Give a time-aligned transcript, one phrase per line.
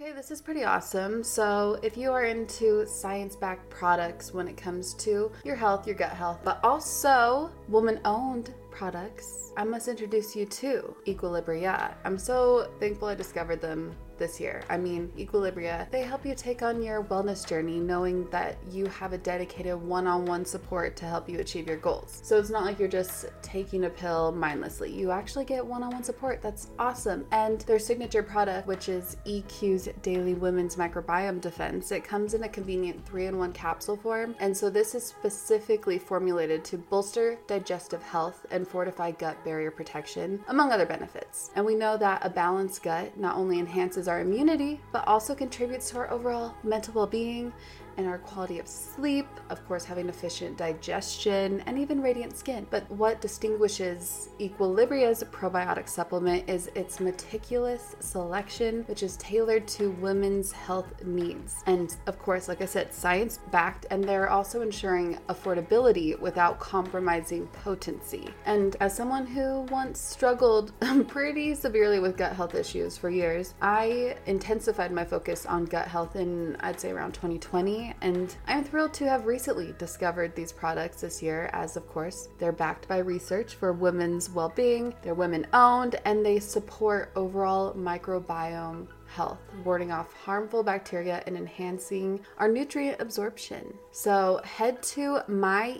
[0.00, 1.22] Okay, this is pretty awesome.
[1.22, 5.94] So, if you are into science backed products when it comes to your health, your
[5.94, 11.94] gut health, but also woman owned products, I must introduce you to Equilibria.
[12.04, 14.62] I'm so thankful I discovered them this year.
[14.68, 19.12] I mean, Equilibria, they help you take on your wellness journey knowing that you have
[19.12, 22.20] a dedicated one on one support to help you achieve your goals.
[22.22, 24.92] So it's not like you're just taking a pill mindlessly.
[24.92, 26.42] You actually get one on one support.
[26.42, 27.26] That's awesome.
[27.32, 32.48] And their signature product, which is EQ's Daily Women's Microbiome Defense, it comes in a
[32.48, 34.34] convenient three in one capsule form.
[34.40, 40.42] And so this is specifically formulated to bolster digestive health and fortify gut barrier protection,
[40.48, 41.50] among other benefits.
[41.54, 45.90] And we know that a balanced gut not only enhances our immunity, but also contributes
[45.90, 47.52] to our overall mental well being
[47.96, 52.66] and our quality of sleep, of course, having efficient digestion, and even radiant skin.
[52.70, 60.52] But what distinguishes Equilibria's probiotic supplement is its meticulous selection, which is tailored to women's
[60.52, 61.62] health needs.
[61.66, 67.46] And of course, like I said, science backed, and they're also ensuring affordability without compromising
[67.48, 68.28] potency.
[68.46, 70.72] And as someone who once struggled
[71.08, 76.16] pretty severely with gut health issues for years, I intensified my focus on gut health
[76.16, 81.22] in, I'd say, around 2020 and I'm thrilled to have recently discovered these products this
[81.22, 85.96] year, as of course, they're backed by research for women's well being, they're women owned,
[86.04, 93.72] and they support overall microbiome health, warding off harmful bacteria and enhancing our nutrient absorption.
[93.92, 95.78] So head to myeq.com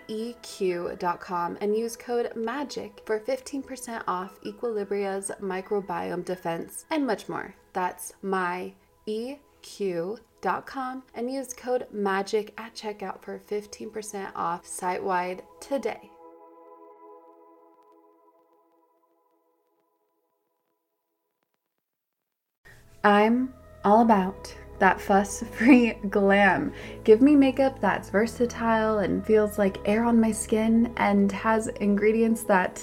[1.61, 7.55] and use code MAGIC for 15% off Equilibria's microbiome defense and much more.
[7.73, 8.75] That's myeq.com
[11.15, 16.11] and use code MAGIC at checkout for 15% off site wide today.
[23.03, 23.53] I'm
[23.85, 26.73] all about that fuss free glam.
[27.05, 32.45] Give me makeup that's versatile and feels like air on my skin and has ingredients
[32.45, 32.83] that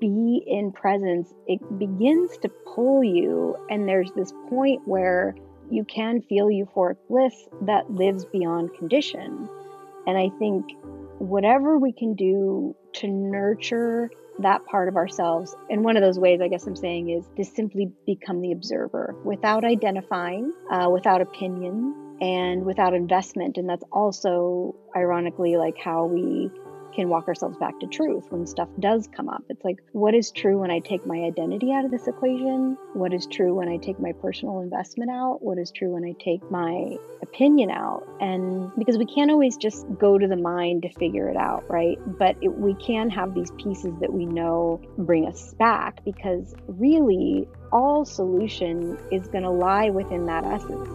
[0.00, 3.56] Be in presence, it begins to pull you.
[3.70, 5.34] And there's this point where
[5.70, 9.48] you can feel euphoric bliss that lives beyond condition.
[10.06, 10.64] And I think
[11.18, 16.40] whatever we can do to nurture that part of ourselves, and one of those ways
[16.40, 22.18] I guess I'm saying is to simply become the observer without identifying, uh, without opinion,
[22.20, 23.56] and without investment.
[23.56, 26.50] And that's also ironically like how we
[26.94, 29.42] can walk ourselves back to truth when stuff does come up.
[29.48, 32.76] It's like, what is true when I take my identity out of this equation?
[32.94, 35.42] What is true when I take my personal investment out?
[35.42, 38.06] What is true when I take my opinion out?
[38.20, 41.98] And because we can't always just go to the mind to figure it out, right?
[42.06, 47.48] But it, we can have these pieces that we know bring us back because really
[47.72, 50.88] all solution is going to lie within that essence.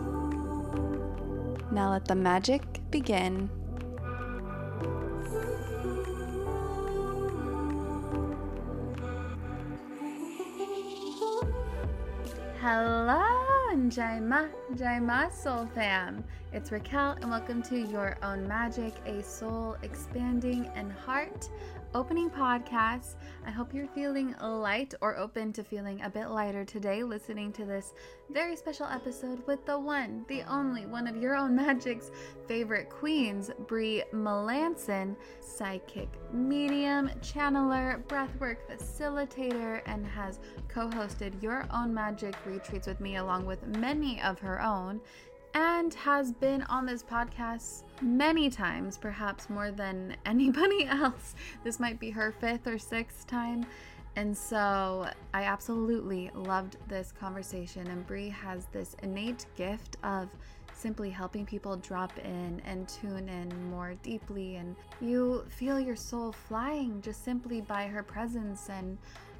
[1.71, 2.61] Now let the magic
[2.91, 3.49] begin.
[12.61, 13.23] Hello,
[13.89, 16.23] Jaima, Jaima Soul Fam.
[16.53, 21.49] It's Raquel, and welcome to Your Own Magic, a soul expanding and heart
[21.93, 23.15] opening podcast.
[23.45, 27.65] I hope you're feeling light or open to feeling a bit lighter today, listening to
[27.65, 27.93] this
[28.29, 32.11] very special episode with the one, the only one of your own magic's
[32.47, 40.39] favorite queens, Bree Melanson, psychic medium, channeler, breathwork facilitator, and has
[40.69, 45.01] co hosted Your Own Magic retreats with me along with many of her own
[45.53, 51.35] and has been on this podcast many times, perhaps more than anybody else.
[51.63, 53.65] This might be her fifth or sixth time.
[54.15, 57.87] And so I absolutely loved this conversation.
[57.87, 60.29] And Bree has this innate gift of
[60.73, 64.57] simply helping people drop in and tune in more deeply.
[64.57, 68.97] And you feel your soul flying just simply by her presence and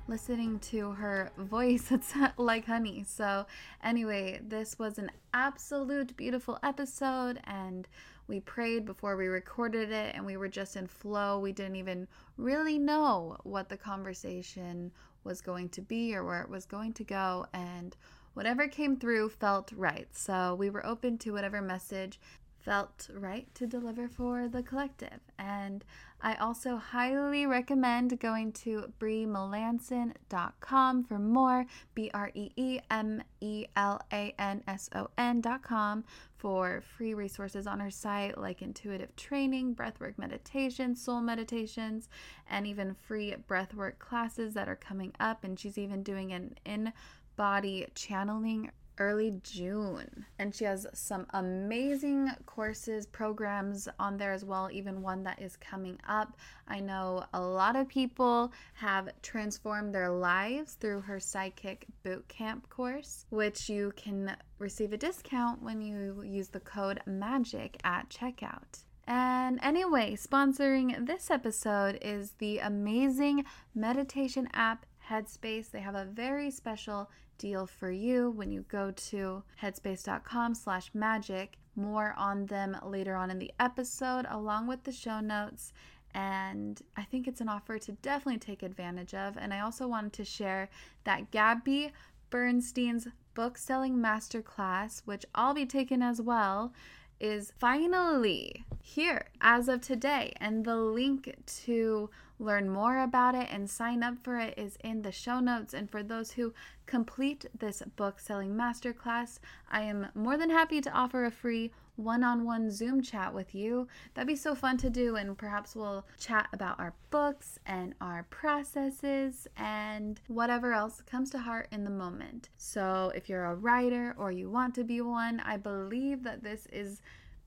[0.07, 1.92] listening to her voice.
[1.92, 3.06] It's like honey.
[3.07, 3.45] So,
[3.83, 7.88] anyway, this was an absolute beautiful episode, and
[8.27, 11.39] we prayed before we recorded it, and we were just in flow.
[11.39, 12.07] We didn't even
[12.38, 14.92] really know what the conversation
[15.24, 17.45] was going to be or where it was going to go.
[17.53, 17.95] And
[18.33, 20.07] whatever came through felt right.
[20.12, 22.19] So, we were open to whatever message
[22.62, 25.19] felt right to deliver for the collective.
[25.39, 25.83] And
[26.23, 31.65] I also highly recommend going to breemelanson.com for more,
[31.95, 36.03] B R E E M E L A N S O N.com
[36.38, 42.09] for free resources on her site like intuitive training, breathwork meditation, soul meditations,
[42.50, 45.44] and even free breathwork classes that are coming up.
[45.44, 46.94] And she's even doing an in
[47.35, 50.25] body channeling early June.
[50.39, 55.55] And she has some amazing courses, programs on there as well, even one that is
[55.57, 56.38] coming up.
[56.67, 63.25] I know a lot of people have transformed their lives through her Psychic Bootcamp course,
[63.29, 68.83] which you can receive a discount when you use the code MAGIC at checkout.
[69.07, 73.45] And anyway, sponsoring this episode is the amazing
[73.75, 75.71] meditation app Headspace.
[75.71, 77.09] They have a very special
[77.41, 81.57] deal for you when you go to headspace.com slash magic.
[81.75, 85.73] More on them later on in the episode, along with the show notes.
[86.13, 89.38] And I think it's an offer to definitely take advantage of.
[89.38, 90.69] And I also wanted to share
[91.03, 91.91] that Gabby
[92.29, 96.73] Bernstein's book selling masterclass, which I'll be taking as well,
[97.19, 100.33] is finally here as of today.
[100.38, 101.33] And the link
[101.63, 102.09] to
[102.41, 105.73] learn more about it and sign up for it is in the show notes.
[105.73, 106.53] And for those who
[106.88, 109.39] complete this book selling masterclass,
[109.71, 113.53] I am more than happy to offer a free one on one Zoom chat with
[113.53, 113.88] you.
[114.13, 118.25] That'd be so fun to do, and perhaps we'll chat about our books and our
[118.29, 122.49] processes and whatever else comes to heart in the moment.
[122.57, 126.67] So, if you're a writer or you want to be one, I believe that this
[126.71, 127.01] is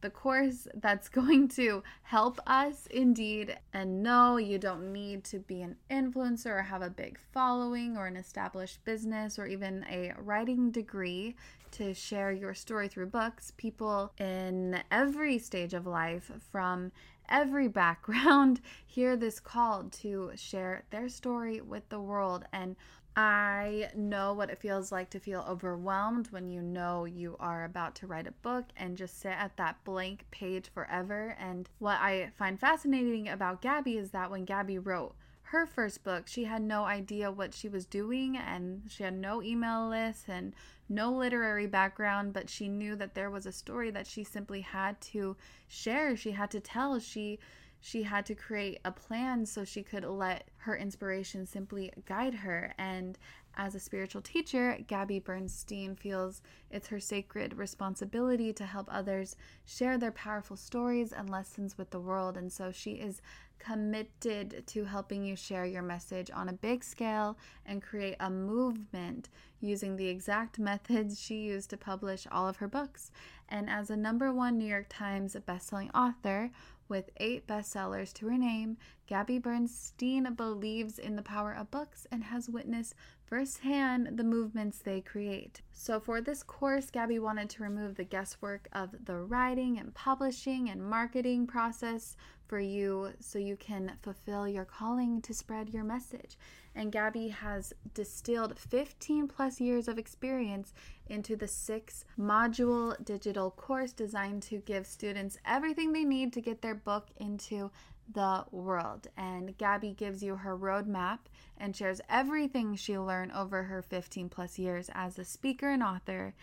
[0.05, 3.56] the course that's going to help us indeed.
[3.73, 8.06] And no, you don't need to be an influencer or have a big following or
[8.06, 11.34] an established business or even a writing degree
[11.73, 13.53] to share your story through books.
[13.56, 16.93] People in every stage of life, from
[17.29, 22.44] every background, hear this call to share their story with the world.
[22.53, 22.77] And
[23.17, 27.94] I know what it feels like to feel overwhelmed when you know you are about
[27.97, 31.37] to write a book and just sit at that blank page forever.
[31.39, 35.15] And what I find fascinating about Gabby is that when Gabby wrote
[35.49, 39.41] her first book, she had no idea what she was doing and she had no
[39.41, 40.53] email list and
[40.89, 45.01] no literary background, but she knew that there was a story that she simply had
[45.01, 45.37] to
[45.69, 46.99] share, she had to tell.
[46.99, 47.39] She
[47.84, 52.72] she had to create a plan so she could let her inspiration simply guide her.
[52.79, 53.19] And
[53.58, 59.36] as a spiritual teacher, Gabby Bernstein feels it's her sacred responsibility to help others
[59.67, 62.38] share their powerful stories and lessons with the world.
[62.38, 63.20] And so she is
[63.58, 67.36] committed to helping you share your message on a big scale
[67.67, 69.29] and create a movement
[69.60, 73.10] using the exact methods she used to publish all of her books.
[73.48, 76.50] And as a number one New York Times bestselling author,
[76.88, 78.76] With eight bestsellers to her name,
[79.06, 85.00] Gabby Bernstein believes in the power of books and has witnessed firsthand the movements they
[85.00, 85.62] create.
[85.72, 90.69] So, for this course, Gabby wanted to remove the guesswork of the writing and publishing
[90.69, 96.36] and marketing process for you so you can fulfill your calling to spread your message.
[96.74, 100.72] And Gabby has distilled 15 plus years of experience
[101.06, 106.62] into the six module digital course designed to give students everything they need to get
[106.62, 107.70] their book into
[108.12, 109.06] the world.
[109.16, 111.20] And Gabby gives you her roadmap
[111.56, 116.34] and shares everything she learned over her 15 plus years as a speaker and author.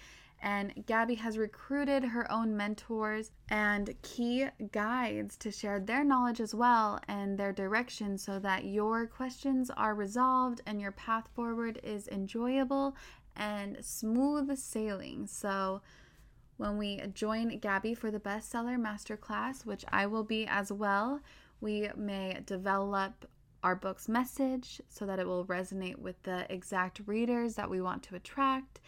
[0.41, 6.55] And Gabby has recruited her own mentors and key guides to share their knowledge as
[6.55, 12.07] well and their direction so that your questions are resolved and your path forward is
[12.07, 12.95] enjoyable
[13.35, 15.27] and smooth sailing.
[15.27, 15.81] So,
[16.57, 21.19] when we join Gabby for the bestseller masterclass, which I will be as well,
[21.59, 23.25] we may develop
[23.63, 28.03] our book's message so that it will resonate with the exact readers that we want
[28.03, 28.79] to attract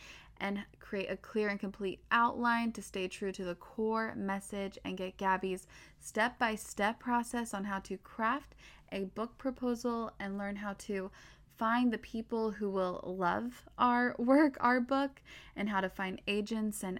[0.44, 4.98] and create a clear and complete outline to stay true to the core message and
[4.98, 5.66] get Gabby's
[6.02, 8.54] step by step process on how to craft
[8.92, 11.10] a book proposal and learn how to
[11.58, 15.22] find the people who will love our work, our book,
[15.56, 17.00] and how to find agents and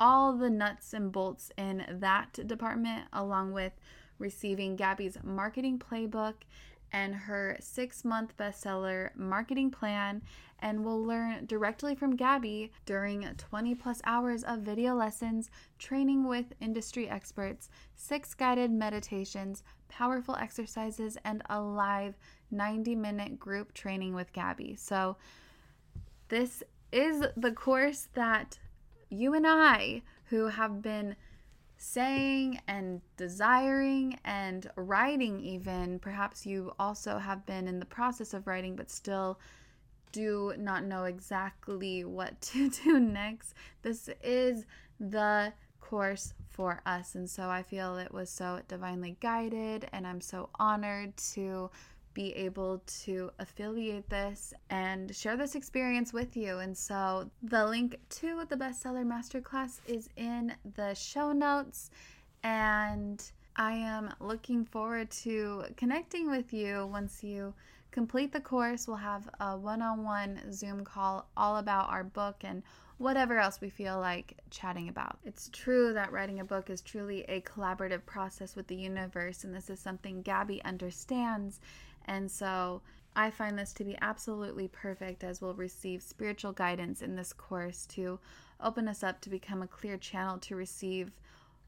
[0.00, 3.74] all the nuts and bolts in that department, along with
[4.18, 6.34] receiving Gabby's marketing playbook
[6.94, 10.22] and her six month bestseller marketing plan,
[10.60, 16.54] and we'll learn directly from Gabby during 20 plus hours of video lessons, training with
[16.60, 22.14] industry experts, six guided meditations, powerful exercises, and a live
[22.52, 24.76] 90 minute group training with Gabby.
[24.76, 25.16] So,
[26.28, 28.60] this is the course that
[29.10, 31.16] you and I, who have been
[31.84, 35.98] saying and desiring and writing, even.
[35.98, 39.38] Perhaps you also have been in the process of writing, but still
[40.12, 43.54] do not know exactly what to do next.
[43.82, 44.64] This is
[44.98, 47.14] the course for us.
[47.14, 51.70] And so I feel it was so divinely guided, and I'm so honored to
[52.14, 56.58] be able to affiliate this and share this experience with you.
[56.58, 61.90] And so the link to the bestseller masterclass is in the show notes.
[62.42, 63.22] And
[63.56, 67.54] I am looking forward to connecting with you once you
[67.90, 68.88] complete the course.
[68.88, 72.62] We'll have a one on one Zoom call all about our book and
[72.98, 75.18] whatever else we feel like chatting about.
[75.24, 79.54] It's true that writing a book is truly a collaborative process with the universe, and
[79.54, 81.60] this is something Gabby understands
[82.06, 82.82] and so
[83.16, 87.86] I find this to be absolutely perfect as we'll receive spiritual guidance in this course
[87.86, 88.18] to
[88.60, 91.12] open us up to become a clear channel to receive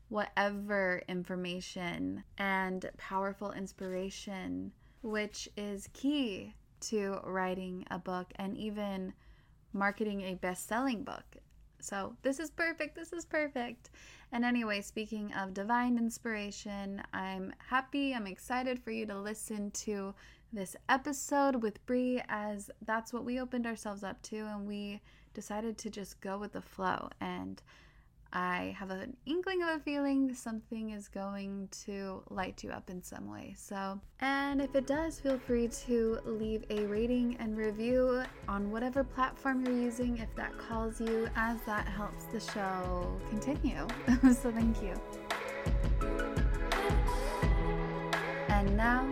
[0.09, 9.13] whatever information and powerful inspiration, which is key to writing a book and even
[9.73, 11.37] marketing a best selling book.
[11.87, 12.97] So, this is perfect.
[12.97, 13.91] This is perfect.
[14.33, 20.13] And anyway, speaking of divine inspiration, I'm happy, I'm excited for you to listen to
[20.53, 25.01] this episode with Bree as that's what we opened ourselves up to and we
[25.33, 27.63] decided to just go with the flow and
[28.33, 33.03] I have an inkling of a feeling something is going to light you up in
[33.03, 33.55] some way.
[33.57, 39.05] So, and if it does, feel free to leave a rating and review on whatever
[39.05, 43.87] platform you're using if that calls you, as that helps the show continue.
[44.35, 44.95] so, thank you.
[48.49, 49.09] And now,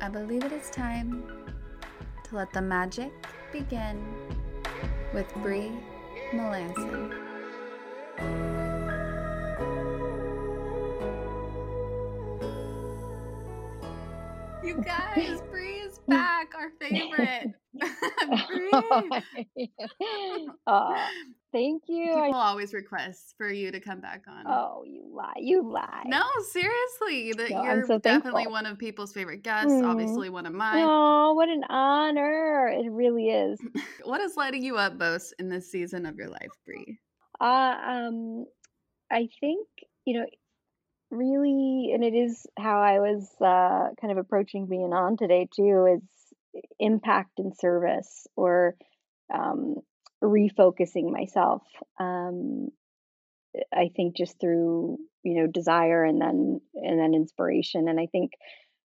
[0.00, 1.24] I believe it is time
[2.24, 3.12] to let the magic
[3.52, 4.02] begin
[5.12, 5.72] with Bree
[6.32, 7.21] Melanson.
[14.62, 17.52] You guys, Bree is back, our favorite.
[18.48, 18.70] Bree.
[21.52, 22.04] thank you.
[22.04, 24.44] People always request for you to come back on.
[24.46, 25.32] Oh, you lie.
[25.38, 26.04] You lie.
[26.06, 27.32] No, seriously.
[27.32, 29.84] That no, you're so definitely one of people's favorite guests, mm.
[29.84, 30.84] obviously one of mine.
[30.86, 32.68] Oh, what an honor.
[32.68, 33.58] It really is.
[34.04, 36.98] what is lighting you up most in this season of your life, Bree?
[37.42, 38.46] Uh, um,
[39.10, 39.66] I think,
[40.04, 40.26] you know,
[41.10, 45.98] really, and it is how I was uh, kind of approaching being on today too,
[45.98, 48.76] is impact and service or
[49.32, 49.76] um,
[50.22, 51.62] refocusing myself.
[51.98, 52.68] Um,
[53.74, 58.32] I think just through you know desire and then and then inspiration, and I think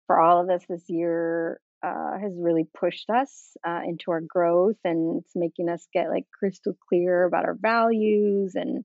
[0.08, 4.78] for all of us this year uh, has really pushed us uh, into our growth
[4.84, 8.84] and it's making us get like crystal clear about our values and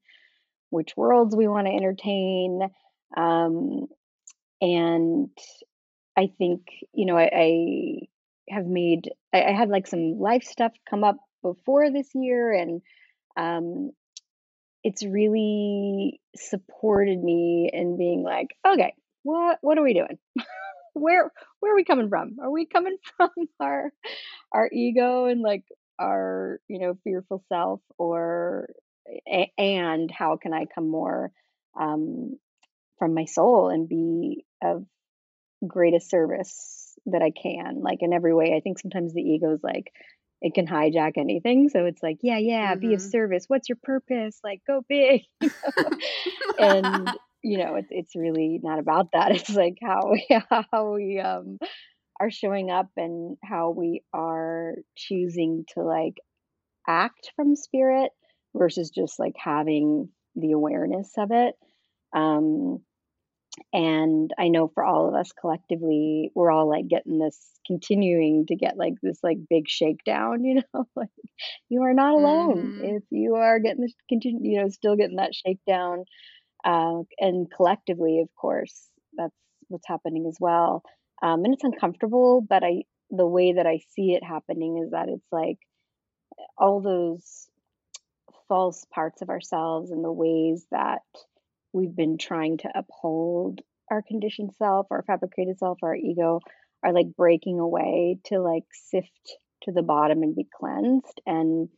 [0.71, 2.61] which worlds we want to entertain
[3.17, 3.87] Um,
[4.61, 5.31] and
[6.17, 6.63] I think,
[6.95, 7.99] you know, I, I
[8.49, 12.81] have made, I, I, had like some life stuff come up before this year, and
[13.37, 13.91] um,
[14.85, 20.19] it's really supported me in being like, okay, what what are we doing?
[20.95, 21.31] where
[21.61, 22.37] where are we coming from?
[22.41, 23.31] Are we coming from
[23.61, 23.93] our
[24.53, 25.65] our ego and like
[25.99, 28.69] our you know fearful self, or
[29.59, 31.33] and how can I come more
[31.79, 32.39] um,
[32.99, 34.85] from my soul and be of
[35.67, 38.55] greatest service that I can, like in every way.
[38.57, 39.93] I think sometimes the ego is like
[40.43, 41.69] it can hijack anything.
[41.69, 42.81] So it's like, yeah, yeah, mm-hmm.
[42.81, 43.11] be of mm-hmm.
[43.11, 43.45] service.
[43.47, 44.39] What's your purpose?
[44.43, 45.23] Like, go big.
[46.59, 47.11] and
[47.43, 49.33] you know, it's it's really not about that.
[49.37, 50.27] It's like how we,
[50.73, 51.59] how we um
[52.21, 56.15] are showing up and how we are choosing to like
[56.89, 58.13] act from spirit
[58.55, 61.55] versus just like having the awareness of it.
[62.15, 62.81] Um,
[63.73, 68.57] and I know for all of us collectively, we're all like getting this, continuing to
[68.57, 71.09] get like this like big shakedown, you know, like
[71.69, 72.85] you are not alone mm-hmm.
[72.97, 76.05] if you are getting this, continue, you know, still getting that shakedown.
[76.65, 79.35] Uh, and collectively, of course, that's
[79.69, 80.83] what's happening as well.
[81.23, 85.09] Um, and it's uncomfortable, but I, the way that I see it happening is that
[85.09, 85.59] it's like
[86.59, 87.49] all those
[88.49, 91.03] false parts of ourselves and the ways that
[91.73, 96.41] we've been trying to uphold our conditioned self, our fabricated self, our ego
[96.83, 101.21] are like breaking away to like sift to the bottom and be cleansed.
[101.27, 101.69] And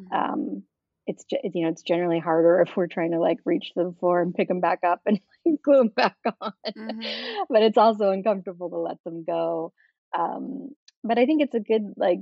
[0.00, 0.14] mm-hmm.
[0.14, 0.62] um,
[1.08, 4.34] it's you know it's generally harder if we're trying to like reach the floor and
[4.34, 5.18] pick them back up and
[5.64, 6.52] glue them back on.
[6.66, 7.42] Mm-hmm.
[7.50, 9.72] but it's also uncomfortable to let them go.
[10.16, 10.68] Um,
[11.02, 12.20] but I think it's a good like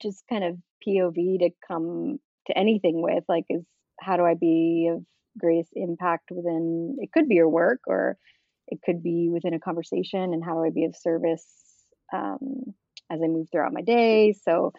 [0.00, 3.64] just kind of POV to come to anything with like is
[3.98, 5.02] how do I be of
[5.38, 8.18] greatest impact within it could be your work or
[8.68, 11.46] it could be within a conversation and how do I be of service
[12.12, 12.74] um,
[13.10, 14.34] as I move throughout my day.
[14.44, 14.72] So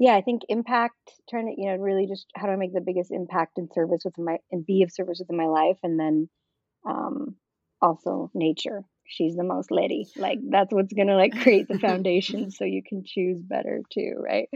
[0.00, 0.96] yeah, I think impact
[1.28, 4.00] trying to, you know, really just how do I make the biggest impact and service
[4.02, 6.28] within my and be of service within my life and then
[6.88, 7.36] um
[7.82, 8.82] also nature.
[9.06, 10.06] She's the most lady.
[10.16, 14.48] Like that's what's gonna like create the foundation so you can choose better too, right?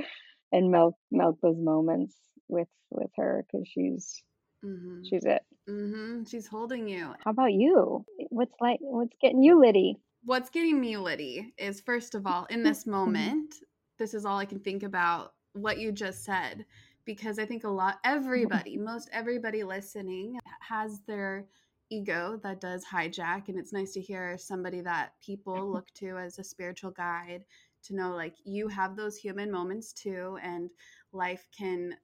[0.50, 2.16] And milk milk those moments
[2.48, 4.22] with with her because she's
[4.64, 5.02] Mm-hmm.
[5.04, 5.42] She's it.
[5.68, 6.24] Mm-hmm.
[6.24, 7.12] She's holding you.
[7.22, 8.04] How about you?
[8.30, 8.78] What's like?
[8.80, 9.98] What's getting you litty?
[10.24, 12.92] What's getting me litty is first of all, in this mm-hmm.
[12.92, 13.54] moment,
[13.98, 16.64] this is all I can think about what you just said
[17.04, 18.16] because I think a lot, mm-hmm.
[18.16, 21.46] everybody, most everybody listening has their
[21.90, 26.38] ego that does hijack, and it's nice to hear somebody that people look to as
[26.38, 27.44] a spiritual guide
[27.84, 30.70] to know like you have those human moments too, and
[31.12, 31.94] life can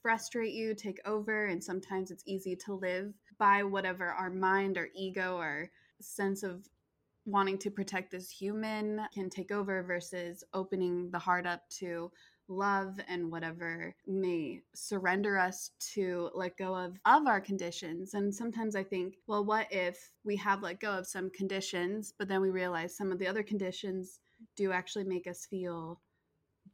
[0.00, 4.88] frustrate you, take over, and sometimes it's easy to live by whatever our mind or
[4.94, 6.66] ego or sense of
[7.26, 12.10] wanting to protect this human can take over versus opening the heart up to
[12.48, 18.14] love and whatever may surrender us to let go of of our conditions.
[18.14, 22.28] And sometimes i think well what if we have let go of some conditions but
[22.28, 24.20] then we realize some of the other conditions
[24.56, 26.00] do actually make us feel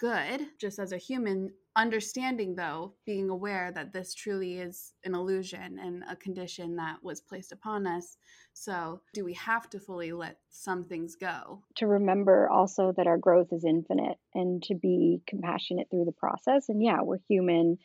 [0.02, 5.78] good just as a human understanding though being aware that this truly is an illusion
[5.78, 8.16] and a condition that was placed upon us.
[8.52, 11.62] So do we have to fully let some things go?
[11.76, 16.68] To remember also that our growth is infinite and to be compassionate through the process.
[16.68, 17.78] And yeah we're human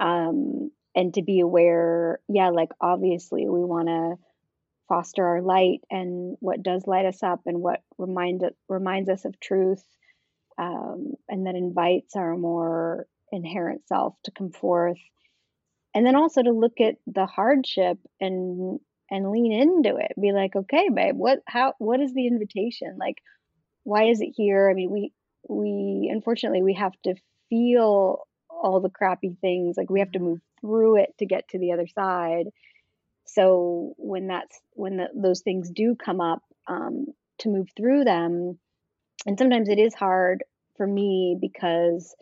[0.00, 4.14] um and to be aware yeah like obviously we want to
[4.88, 9.38] foster our light and what does light us up and what remind reminds us of
[9.38, 9.84] truth
[10.58, 14.98] um, and that invites our more inherent self to come forth.
[15.94, 20.12] And then also to look at the hardship and and lean into it.
[20.20, 22.96] Be like okay babe what how what is the invitation?
[22.98, 23.16] Like
[23.84, 24.70] why is it here?
[24.70, 25.12] I mean we
[25.48, 27.14] we unfortunately we have to
[27.48, 29.76] feel all the crappy things.
[29.76, 32.46] Like we have to move through it to get to the other side.
[33.26, 37.06] So when that's when the, those things do come up um,
[37.38, 38.58] to move through them
[39.26, 40.44] and sometimes it is hard
[40.76, 42.14] for me because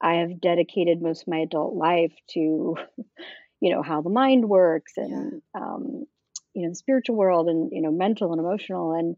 [0.00, 2.76] I have dedicated most of my adult life to,
[3.60, 5.60] you know, how the mind works and, yeah.
[5.60, 6.04] um,
[6.54, 8.92] you know, the spiritual world and, you know, mental and emotional.
[8.92, 9.16] And,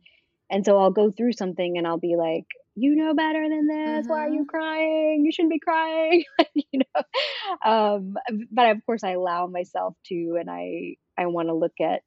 [0.51, 2.45] and so I'll go through something and I'll be like,
[2.77, 4.07] you know better than this.
[4.07, 4.49] Why are you mm-hmm.
[4.49, 5.23] crying?
[5.25, 6.25] You shouldn't be crying.
[6.55, 8.17] you know, um,
[8.51, 12.03] but of course I allow myself to, and I, I want to look at,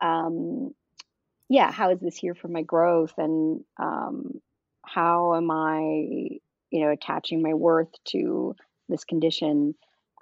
[0.00, 0.74] um,
[1.48, 3.14] yeah, how is this here for my growth?
[3.16, 4.40] And, um,
[4.92, 6.38] how am I
[6.70, 8.54] you know attaching my worth to
[8.88, 9.74] this condition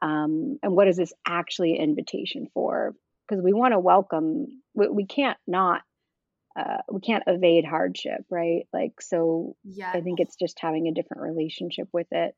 [0.02, 2.94] um, and what is this actually an invitation for?
[3.28, 5.82] Because we want to welcome we, we can't not
[6.58, 8.66] uh, we can't evade hardship right?
[8.72, 9.90] Like so Yeah.
[9.94, 12.34] i think it's just having a different relationship with it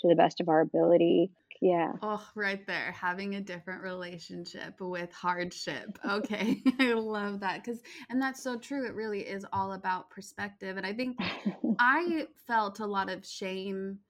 [0.00, 1.30] to the best of our ability
[1.60, 5.98] yeah Oh, right there, having a different relationship with hardship.
[6.04, 8.86] Okay, I love that because, and that's so true.
[8.86, 10.76] It really is all about perspective.
[10.76, 11.18] And I think
[11.78, 14.00] I felt a lot of shame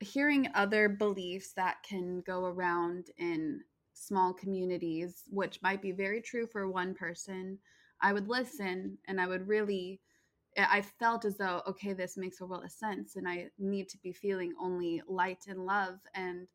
[0.00, 3.60] hearing other beliefs that can go around in
[3.94, 7.58] small communities, which might be very true for one person.
[8.00, 10.00] I would listen and I would really,
[10.56, 13.98] I felt as though, okay, this makes a world of sense and I need to
[13.98, 16.00] be feeling only light and love.
[16.14, 16.48] And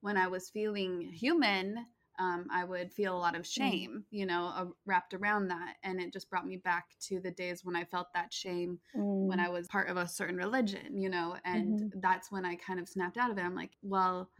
[0.00, 1.86] when I was feeling human,
[2.18, 3.84] um, I would feel a lot of Mm.
[3.86, 5.76] shame, you know, uh, wrapped around that.
[5.82, 8.80] And it just brought me back to the days when I felt that shame
[9.22, 12.44] when Mm, I was part of a certain religion, you know, and mhm, that's when
[12.44, 13.42] I kind of snapped out of it.
[13.42, 14.30] I'm like, well,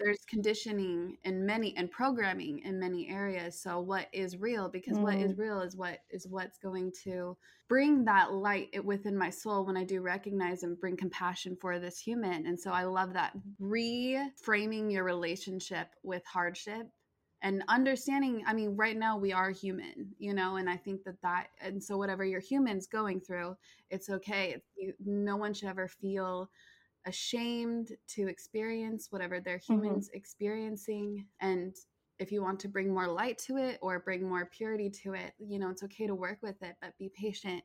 [0.00, 3.60] there's conditioning in many and programming in many areas.
[3.60, 4.68] So what is real?
[4.68, 7.36] Because what is mm, real is what is what's going to
[7.68, 11.98] bring that light within my soul when I do recognize and bring compassion for this
[12.00, 12.46] human.
[12.46, 16.88] And so I love that reframing your relationship with hardship
[17.42, 21.20] and understanding i mean right now we are human you know and i think that
[21.22, 23.56] that and so whatever your human's going through
[23.90, 26.50] it's okay It's- you, no one should ever feel
[27.06, 31.74] ashamed to experience whatever their mhm, humans experiencing and
[32.18, 35.32] if you want to bring more light to it or bring more purity to it
[35.38, 37.62] you know it's okay to work with it but be patient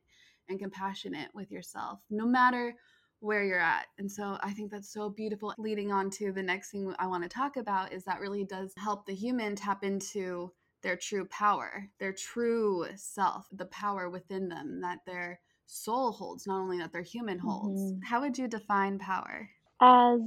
[0.50, 2.76] and compassionate with yourself no matter
[3.20, 3.88] where you're at.
[3.98, 5.54] And so i think that's so beautiful.
[5.58, 8.74] Leading on to the next thing i want to talk about is that really does
[8.78, 10.52] help the human tap into
[10.84, 16.60] their true power their true self the power within them that their soul holds not
[16.62, 17.82] only that their human holds.
[17.94, 18.04] Mhm.
[18.04, 19.50] how would you define power?
[19.82, 20.22] As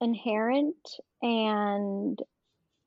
[0.00, 0.76] inherent
[1.22, 2.20] and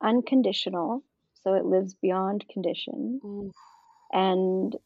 [0.02, 1.02] unconditional
[1.42, 3.50] so it lives beyond condition Ooh,
[4.12, 4.76] and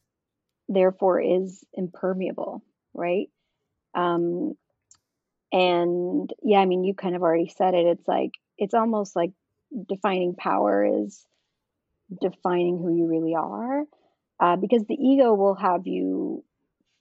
[0.69, 3.29] therefore is impermeable right?
[3.93, 4.53] Um
[5.51, 7.85] and yeah i mean you kind of already said it.
[7.85, 9.31] It's like it's almost like
[9.87, 11.25] defining power is
[12.21, 13.83] defining who you really are
[14.39, 16.43] uh, because the ego will have you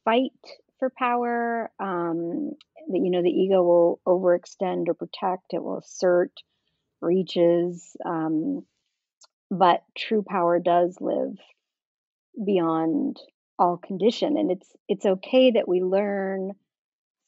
[0.06, 0.32] fight
[0.78, 2.52] for power um
[2.88, 6.32] the, you know the ego will overextend or protect it will assert
[7.02, 8.64] reaches um
[9.50, 11.36] but true power does live
[12.46, 13.18] beyond
[13.58, 16.52] all condition and it's it's okay that we learn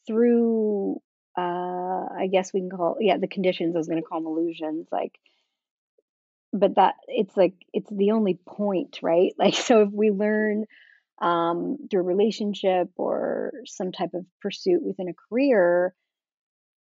[0.06, 1.00] through
[1.36, 4.28] uh i guess we can call yeah the conditions i was going to call them
[4.28, 5.18] illusions like
[6.52, 9.32] but that it's like it's the only point right?
[9.38, 10.66] Like so if we learn
[11.20, 15.94] um through a relationship or some type of pursuit within a career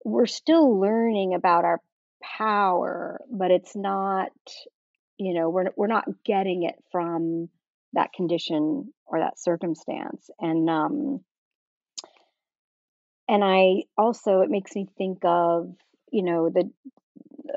[0.05, 1.81] we're still learning about our
[2.23, 4.31] power but it's not
[5.19, 7.49] you know we're we're not getting it from
[7.95, 10.31] that condition or that circumstance.
[10.41, 11.21] And um
[13.29, 15.75] and i also it makes me think of
[16.11, 16.71] you know the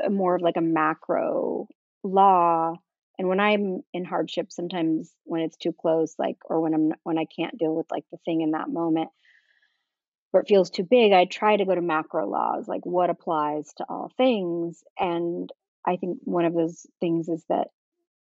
[0.10, 1.68] more of like a macro
[2.04, 2.76] law
[3.18, 7.18] and when i'm in hardship sometimes when it's too close like or when i'm when
[7.18, 9.10] i can't deal with like the thing in that moment
[10.34, 13.72] or it feels too big i try to go to macro laws like what applies
[13.78, 15.52] to all things and
[15.86, 17.68] i think one of those things is that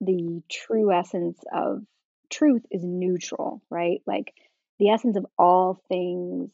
[0.00, 1.82] the true essence of
[2.30, 4.32] truth is neutral right like
[4.78, 6.50] the essence of all things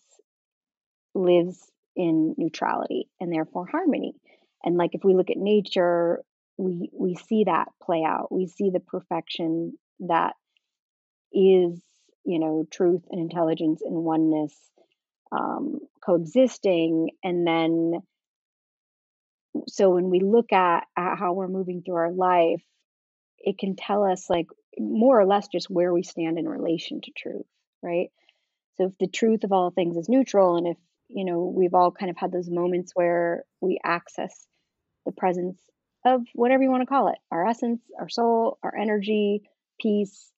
[1.14, 4.14] lives in neutrality and therefore harmony.
[4.64, 6.23] And like if we look at nature,
[6.61, 8.31] we we see that play out.
[8.31, 10.35] We see the perfection that
[11.33, 11.81] is,
[12.25, 14.55] you know, truth and intelligence and oneness
[15.33, 17.11] um, coexisting.
[17.25, 18.01] And then,
[19.68, 22.62] so when we look at, at how we're moving through our life,
[23.38, 27.11] it can tell us like more or less just where we stand in relation to
[27.16, 27.46] truth,
[27.83, 28.09] right?
[28.77, 30.77] So if the truth of all things is neutral, and if
[31.09, 34.46] you know we've all kind of had those moments where we access
[35.07, 35.59] the presence
[36.05, 39.43] of whatever you want to call it, our essence, our soul, our energy,
[39.81, 40.31] peace,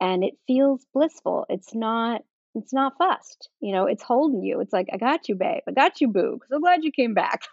[0.00, 1.46] and it feels blissful.
[1.48, 2.22] It's not
[2.54, 3.50] it's not fussed.
[3.60, 4.60] You know, it's holding you.
[4.60, 5.62] It's like, I got you, babe.
[5.68, 6.40] I got you, boo.
[6.48, 7.42] So glad you came back.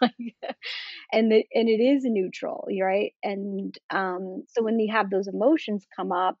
[1.12, 3.12] And the, and it is neutral, right?
[3.22, 6.36] And um, so when you have those emotions come up,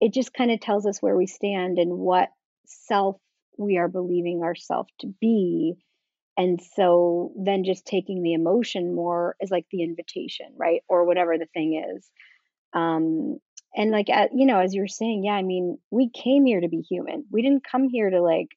[0.00, 2.30] it just kind of tells us where we stand and what
[2.64, 3.16] self
[3.58, 5.74] we are believing ourself to be.
[6.40, 10.82] And so then just taking the emotion more is like the invitation, right?
[10.88, 12.10] Or whatever the thing is.
[12.72, 13.38] Um,
[13.76, 16.68] and like, you know, as you were saying, yeah, I mean, we came here to
[16.68, 17.26] be human.
[17.30, 18.48] We didn't come here to like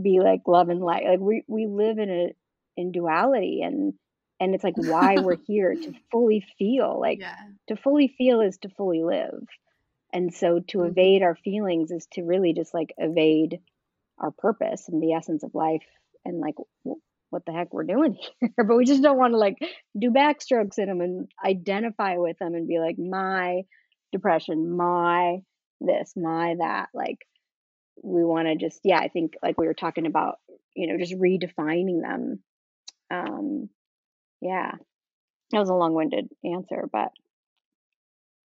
[0.00, 1.04] be like love and light.
[1.04, 2.28] Like we we live in a
[2.76, 3.94] in duality and
[4.40, 7.36] and it's like why we're here to fully feel like yeah.
[7.68, 9.42] to fully feel is to fully live
[10.12, 10.90] and so to Mhm.
[10.90, 13.60] evade our feelings is to really just like evade
[14.18, 15.86] our purpose and the essence of life
[16.24, 16.54] and like
[17.30, 18.50] what the heck we're doing here?
[18.56, 19.56] But we just don't want to like
[19.98, 23.62] do backstrokes in them and identify with them and be like my
[24.12, 25.38] depression my
[25.80, 26.88] this my that.
[26.92, 27.18] Like
[28.02, 30.36] we want to just yeah i think like we were talking about
[30.74, 32.40] you know just redefining them.
[33.10, 33.68] Um
[34.40, 34.72] yeah.
[35.52, 37.10] That was a long-winded answer but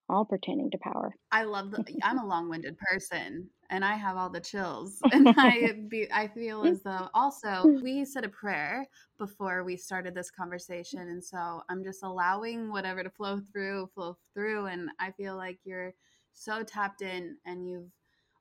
[0.10, 1.15] all pertaining to power.
[1.32, 5.74] I love the I'm a long-winded person and I have all the chills and I
[5.89, 8.86] be I feel as though also we said a prayer
[9.18, 14.18] before we started this conversation and so I'm just allowing whatever to flow through flow
[14.34, 15.94] through and I feel like you're
[16.34, 17.91] so tapped in and you've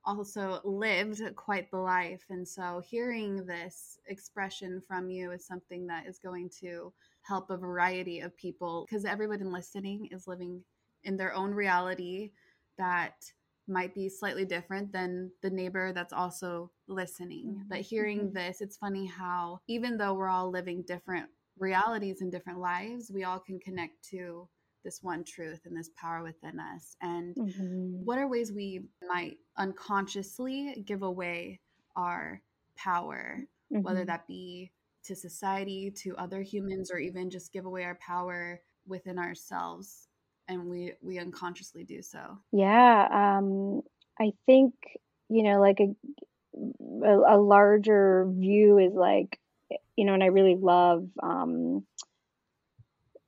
[0.07, 6.05] also lived quite the life and so hearing this expression from you is something that
[6.05, 10.61] is going to help a variety of people because everyone listening is living
[11.05, 12.31] in their own reality
[12.77, 13.31] that
[13.67, 17.63] might be slightly different than the neighbor that's also listening.
[17.67, 22.59] But hearing this, it's funny how even though we're all living different realities and different
[22.59, 24.47] lives, we all can connect to
[24.83, 26.95] this one truth and this power within us.
[27.01, 28.03] And Mhm.
[28.03, 31.59] what are ways we might unconsciously give away
[31.95, 32.43] our
[32.75, 33.47] power,
[33.81, 34.07] whether Mhm.
[34.07, 34.71] that be
[35.03, 40.07] to society, to other humans, or even just give away our power within ourselves?
[40.47, 42.37] And we we unconsciously do so.
[42.51, 43.81] yeah um
[44.19, 44.73] i think
[45.29, 45.95] you know like a,
[47.05, 49.39] a a larger view is like
[49.95, 51.83] you know and i really love um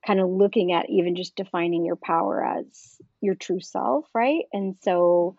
[0.06, 2.66] kind of looking at even just defining your power as
[3.20, 4.44] your true self right?
[4.54, 5.36] And so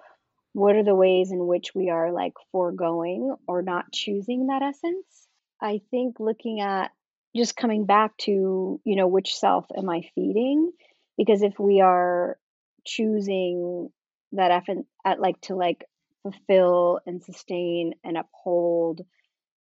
[0.53, 5.27] what are the ways in which we are like foregoing or not choosing that essence?
[5.61, 6.91] I think looking at
[7.37, 10.73] just coming back to you know which self am i feeding
[11.19, 12.39] because if we are
[12.87, 13.91] choosing
[14.33, 15.85] that effort at like to like
[16.23, 19.03] fulfill and sustain and uphold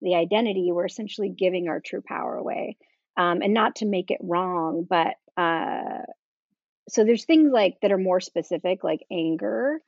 [0.02, 2.76] the identity we're essentially giving our true power away
[3.16, 6.02] um, and not to make it wrong but uh,
[6.88, 9.78] so there's things like that are more specific like anger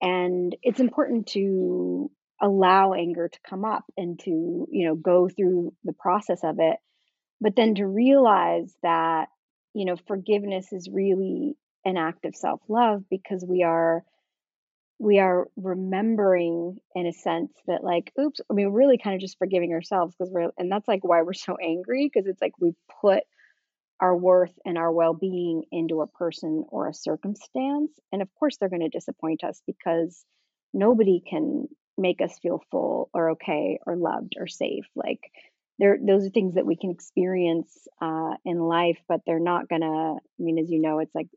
[0.00, 5.72] and it's important to allow anger to come up and to you know go through
[5.84, 6.76] the process of it
[7.40, 9.28] but then to realize that
[9.74, 14.02] you know forgiveness is really an act of self-love because we are
[14.98, 19.38] we are remembering in a sense that like oops i mean really kind of just
[19.38, 22.72] forgiving ourselves because we're and that's like why we're so angry because it's like we
[23.00, 23.22] put
[24.00, 28.68] our worth and our well-being into a person or a circumstance and of course they're
[28.68, 30.24] going to disappoint us because
[30.72, 35.20] nobody can make us feel full or okay or loved or safe like
[35.78, 40.40] those are things that we can experience uh, in life but they're not gonna i
[40.40, 41.28] mean as you know it's like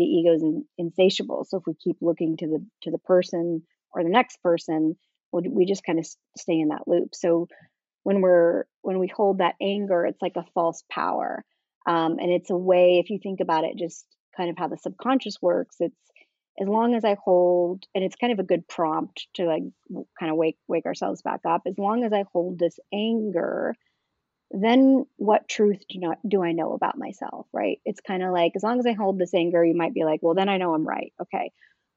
[0.00, 1.44] the ego is in, insatiable.
[1.44, 4.96] So if we keep looking to the to the person or the next person
[5.32, 7.14] well, we just kind of stay in that loop.
[7.14, 7.48] So
[8.02, 11.44] when we're when we hold that anger it's like a false power.
[11.86, 14.76] Um, and it's a way if you think about it just kind of how the
[14.76, 15.96] subconscious works it's
[16.60, 19.62] as long as i hold and it's kind of a good prompt to like
[20.18, 23.74] kind of wake wake ourselves back up as long as i hold this anger
[24.50, 27.80] then what truth do not do i know about myself right?
[27.84, 30.20] It's kind of like as long as i hold this anger you might be like
[30.22, 31.12] well then i know i'm right.
[31.22, 31.52] Okay.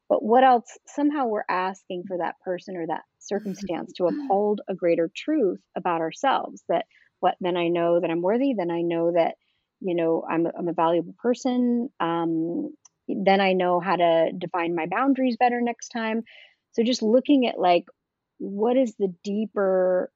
[0.09, 4.75] But what else somehow we're asking for that person or that circumstance to uphold a
[4.75, 6.85] greater truth about ourselves that
[7.19, 9.35] what then i know that i'm worthy then i know that
[9.79, 12.73] you know i'm, I'm a valuable person um,
[13.23, 16.23] then i know how to define my boundaries better next time.
[16.73, 17.85] So just looking at like
[18.39, 20.11] what is the deeper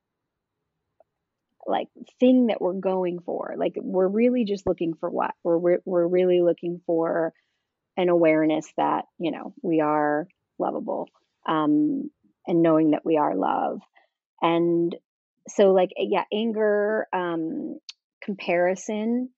[1.66, 1.88] like
[2.20, 3.56] thing that we're going for?
[3.58, 5.32] Like we're really just looking for what?
[5.44, 7.34] We're we're, really looking for
[7.96, 10.28] an awareness that you know we are
[10.60, 11.10] lovable
[11.48, 12.10] um
[12.48, 13.82] and knowing that we are love.
[14.42, 14.96] And
[15.50, 17.80] so like yeah anger um
[18.22, 19.30] comparison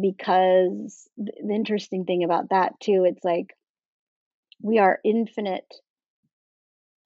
[0.00, 3.54] because the interesting thing about that too it's like
[4.62, 5.72] we are infinite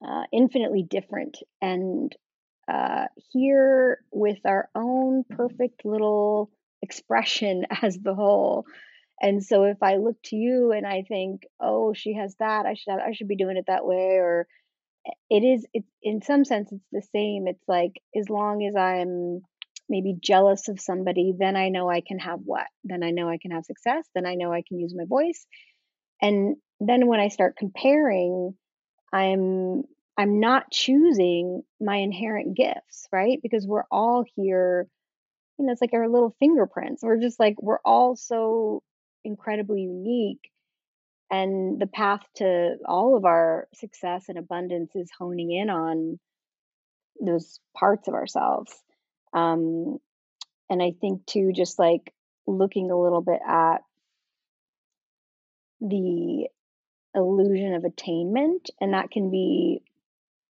[0.06, 2.14] uh, infinitely different and
[2.72, 6.50] uh, here with our own perfect little
[6.82, 8.64] expression as the whole
[9.20, 12.74] and so if i look to you and i think oh she has that i
[12.74, 14.46] should have i should be doing it that way or
[15.28, 19.42] it is it in some sense it's the same it's like as long as i'm
[19.90, 23.38] maybe jealous of somebody then i know i can have what then i know i
[23.38, 25.46] can have success then i know i can use my voice
[26.22, 28.54] and then when i start comparing
[29.12, 29.82] i'm
[30.16, 34.88] i'm not choosing my inherent gifts right because we're all here
[35.60, 37.02] you know, it's like our little fingerprints.
[37.02, 38.82] We're just like, we're all so
[39.24, 40.50] incredibly unique.
[41.30, 46.18] And the path to all of our success and abundance is honing in on
[47.24, 48.72] those parts of ourselves.
[49.32, 49.98] Um,
[50.68, 52.12] and I think too, just like
[52.46, 53.78] looking a little bit at
[55.80, 56.48] the
[57.14, 59.82] illusion of attainment, and that can be,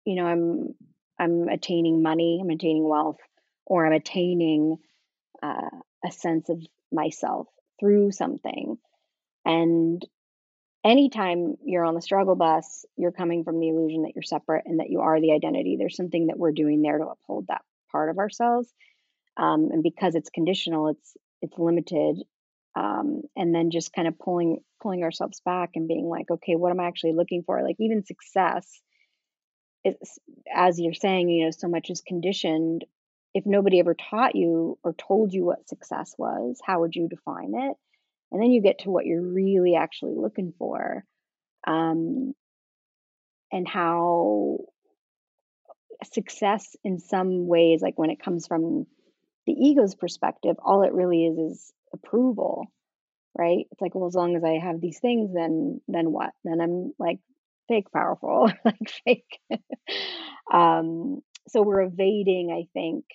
[0.05, 0.75] you know, I'm
[1.17, 3.19] I'm attaining money, I'm attaining wealth,
[3.65, 4.77] or I'm attaining
[5.43, 5.69] uh,
[6.05, 6.61] a sense of
[6.91, 7.47] myself
[7.79, 8.77] through something.
[9.45, 10.05] And
[10.83, 14.79] anytime you're on the struggle bus, you're coming from the illusion that you're separate and
[14.79, 15.75] that you are the identity.
[15.77, 18.71] There's something that we're doing there to uphold that part of ourselves.
[19.37, 22.21] Um, and because it's conditional, it's it's limited.
[22.75, 26.71] Um, and then just kind of pulling pulling ourselves back and being like, okay, what
[26.71, 27.61] am I actually looking for?
[27.63, 28.81] Like even success
[29.83, 29.95] is,
[30.53, 32.85] as you're saying, you know, so much is conditioned.
[33.33, 37.53] If nobody ever taught you or told you what success was, how would you define
[37.53, 37.75] it?
[38.31, 41.03] And then you get to what you're really actually looking for,
[41.67, 42.33] um,
[43.51, 44.59] and how
[46.05, 48.85] success in some ways, like when it comes from
[49.45, 52.67] the ego's perspective, all it really is is approval
[53.37, 53.67] right?
[53.71, 56.31] It's like well as long as i have these things then then what?
[56.43, 57.19] Then i'm like
[57.67, 59.39] fake powerful like fake.
[60.51, 63.05] Um so we're evading i think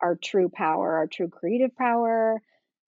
[0.00, 2.40] our true power our true creative power.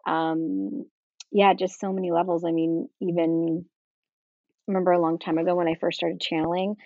[0.06, 0.86] Um
[1.30, 2.44] yeah just so many levels.
[2.44, 3.66] I mean even
[4.66, 6.76] remember a long time ago when i first started channeling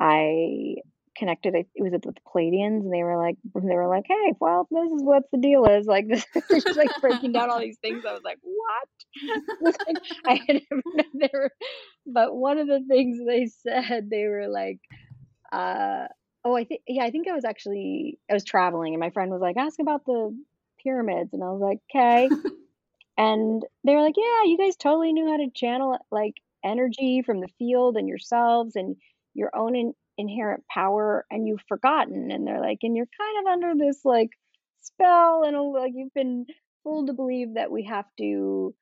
[0.00, 0.76] i
[1.16, 1.54] connected.
[1.54, 4.92] It was with the Pleiadians, and they were like, they were like, "Hey, well, this
[4.92, 8.04] is what the deal is." Like this, just like breaking down all these things.
[8.06, 9.86] I was like, "What?"
[10.26, 10.62] I had
[11.14, 11.50] never.
[12.06, 14.80] But one of the things they said, they were like,
[15.52, 16.06] uh,
[16.44, 19.30] "Oh, I think, yeah, I think I was actually I was traveling, and my friend
[19.30, 20.36] was like, ask about the
[20.82, 22.28] pyramids," and I was like, "Okay."
[23.18, 27.40] and they were like, "Yeah, you guys totally knew how to channel like energy from
[27.40, 28.96] the field and yourselves and."
[29.34, 33.52] your own in, inherent power and you've forgotten and they're like and you're kind of
[33.52, 34.30] under this like
[34.80, 36.46] spell and like you've been
[36.82, 38.74] fooled to believe that we have to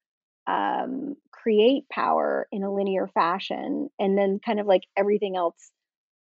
[0.47, 5.71] um, create power in a linear fashion and then kind of like everything else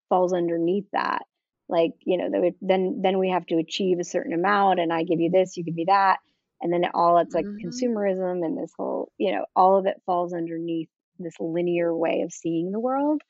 [0.08, 1.22] falls underneath that
[1.68, 5.20] like you know then then we have to achieve a certain amount and i give
[5.20, 6.18] you this you give me that
[6.60, 7.68] and then it all it's like mm-hmm.
[7.68, 12.32] consumerism and this whole you know all of it falls underneath this linear way of
[12.32, 13.22] seeing the world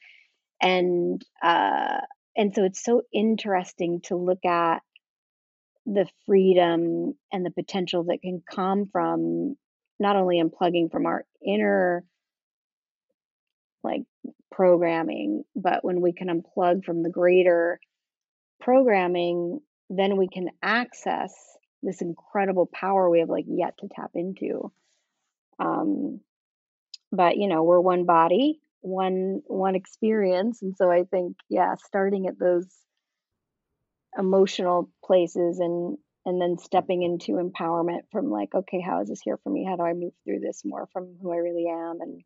[0.60, 2.00] and uh,
[2.36, 4.82] and so it's so interesting to look at
[5.86, 9.56] the freedom and the potential that can come from
[9.98, 12.04] not only unplugging from our inner
[13.82, 14.02] like
[14.50, 17.80] programming but when we can unplug from the greater
[18.60, 21.34] programming then we can access
[21.82, 24.70] this incredible power we have like yet to tap into.
[25.58, 26.20] Um
[27.10, 30.62] but you know we're one body one one experience.
[30.62, 32.66] And so i think yeah starting at those
[34.18, 39.38] emotional places and and then stepping into empowerment from like okay how is this here
[39.42, 39.64] for me?
[39.64, 42.00] How do i move through this more from who i really am?
[42.00, 42.22] And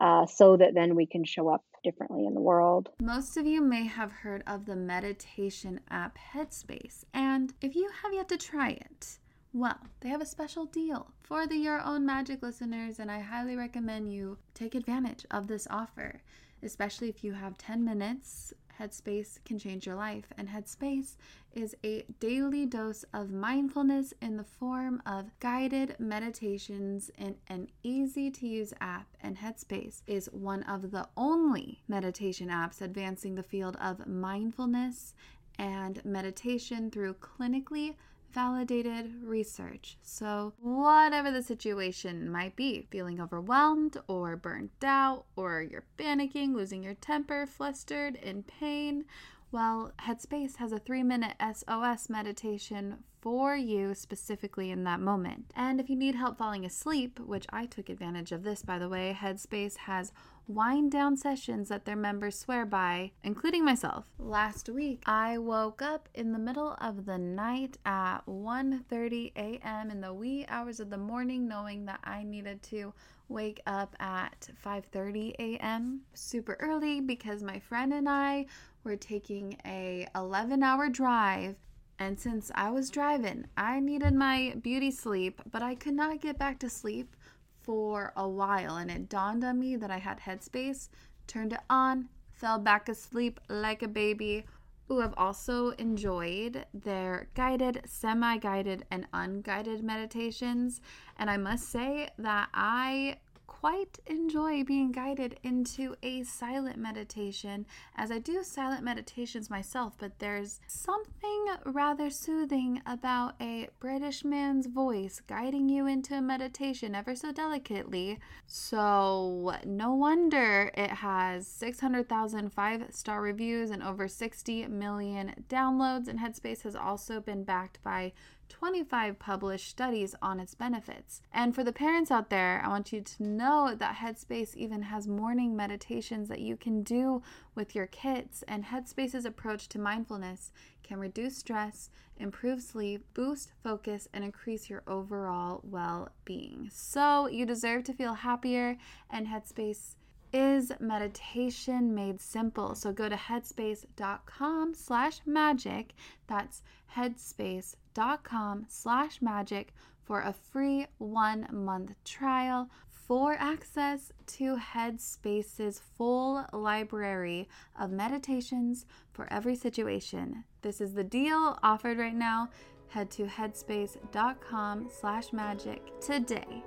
[0.00, 2.88] uh, so that then we can show up differently in the world.
[3.00, 8.12] Most of you may have heard of the meditation app Headspace, and if you have
[8.12, 9.18] yet to try it,
[9.52, 13.54] well, they have a special deal for the Your Own Magic listeners, and I highly
[13.54, 16.22] recommend you take advantage of this offer,
[16.62, 18.54] especially if you have 10 minutes.
[18.80, 21.16] Headspace can change your life, and Headspace
[21.52, 28.30] is a daily dose of mindfulness in the form of guided meditations in an easy
[28.30, 29.06] to use app.
[29.20, 35.14] And Headspace is one of the only meditation apps advancing the field of mindfulness
[35.58, 37.96] and meditation through clinically
[38.32, 39.96] validated research.
[40.02, 46.82] So, whatever the situation might be, feeling overwhelmed or burnt out, or you're panicking, losing
[46.82, 49.04] your temper, flustered, in pain,
[49.50, 55.52] well, Headspace has a three minute SOS meditation for you specifically in that moment.
[55.54, 58.88] And if you need help falling asleep, which I took advantage of this by the
[58.88, 60.12] way, Headspace has
[60.48, 64.10] wind down sessions that their members swear by, including myself.
[64.18, 69.90] Last week, I woke up in the middle of the night at 1:30 a.m.
[69.92, 72.92] in the wee hours of the morning knowing that I needed to
[73.28, 76.00] wake up at 5:30 a.m.
[76.12, 78.46] super early because my friend and I
[78.82, 81.54] were taking a 11-hour drive
[81.98, 86.38] and since I was driving, I needed my beauty sleep, but I could not get
[86.38, 87.16] back to sleep
[87.60, 90.88] for a while and it dawned on me that I had headspace,
[91.26, 94.44] turned it on, fell back asleep like a baby,
[94.92, 100.82] Ooh, I've also enjoyed their guided, semi guided, and unguided meditations.
[101.16, 103.16] And I must say that I
[103.62, 110.18] quite enjoy being guided into a silent meditation as I do silent meditations myself, but
[110.18, 117.14] there's something rather soothing about a British man's voice guiding you into a meditation ever
[117.14, 118.18] so delicately.
[118.48, 126.18] So, no wonder it has 600,000 five star reviews and over 60 million downloads, and
[126.18, 128.12] Headspace has also been backed by
[128.52, 131.22] 25 published studies on its benefits.
[131.32, 135.08] And for the parents out there, I want you to know that Headspace even has
[135.08, 137.22] morning meditations that you can do
[137.54, 138.44] with your kids.
[138.46, 141.88] And Headspace's approach to mindfulness can reduce stress,
[142.18, 146.68] improve sleep, boost focus, and increase your overall well being.
[146.70, 148.76] So you deserve to feel happier,
[149.08, 149.94] and Headspace
[150.32, 152.74] is meditation made simple.
[152.74, 155.94] So go to headspace.com slash magic.
[156.26, 156.62] That's
[156.96, 159.74] headspace.com slash magic
[160.04, 169.30] for a free one month trial for access to Headspace's full library of meditations for
[169.32, 170.44] every situation.
[170.62, 172.48] This is the deal offered right now.
[172.88, 176.62] Head to headspace.com slash magic today.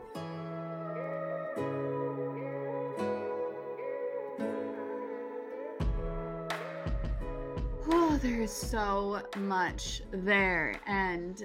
[8.16, 10.80] Oh, there's so much there.
[10.88, 11.44] And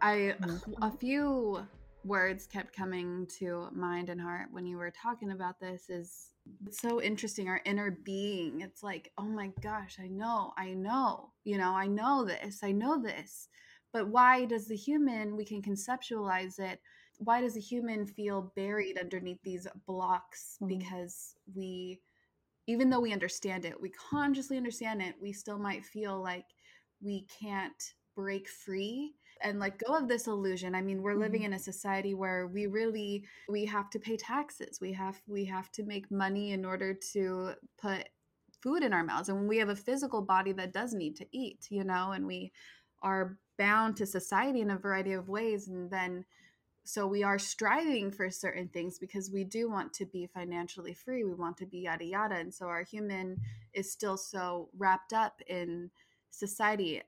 [0.00, 0.34] I,
[0.80, 1.66] a few
[2.04, 6.30] words kept coming to mind and heart when you were talking about this is
[6.70, 11.56] so interesting our inner being it's like oh my gosh i know i know you
[11.56, 13.48] know i know this i know this
[13.90, 16.78] but why does the human we can conceptualize it
[17.16, 20.78] why does the human feel buried underneath these blocks mm-hmm.
[20.78, 21.98] because we
[22.66, 26.46] even though we understand it, we consciously understand it, we still might feel like
[27.02, 30.74] we can't break free and let go of this illusion.
[30.74, 31.52] I mean, we're living mm-hmm.
[31.52, 34.78] in a society where we really we have to pay taxes.
[34.80, 38.08] We have we have to make money in order to put
[38.62, 39.28] food in our mouths.
[39.28, 42.26] And when we have a physical body that does need to eat, you know, and
[42.26, 42.52] we
[43.02, 46.24] are bound to society in a variety of ways and then
[46.84, 51.24] so we are striving for certain things because we do want to be financially free
[51.24, 53.40] we want to be yada yada and so our human
[53.72, 55.90] is still so wrapped up in
[56.30, 57.02] society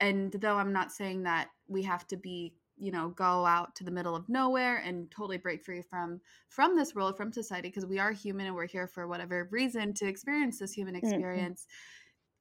[0.00, 3.84] and though i'm not saying that we have to be you know go out to
[3.84, 7.86] the middle of nowhere and totally break free from from this world from society because
[7.86, 11.06] we are human and we're here for whatever reason to experience this human mm-hmm.
[11.06, 11.66] experience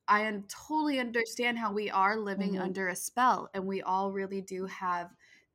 [0.10, 0.16] mm-hmm.
[0.16, 2.64] i totally understand how we are living mm-hmm.
[2.64, 5.10] under a spell and we all really do have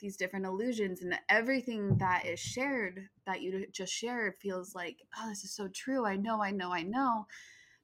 [0.05, 5.31] these different illusions and everything that is shared that you just shared feels like oh
[5.31, 6.05] this is so true.
[6.05, 7.27] I know i know i know.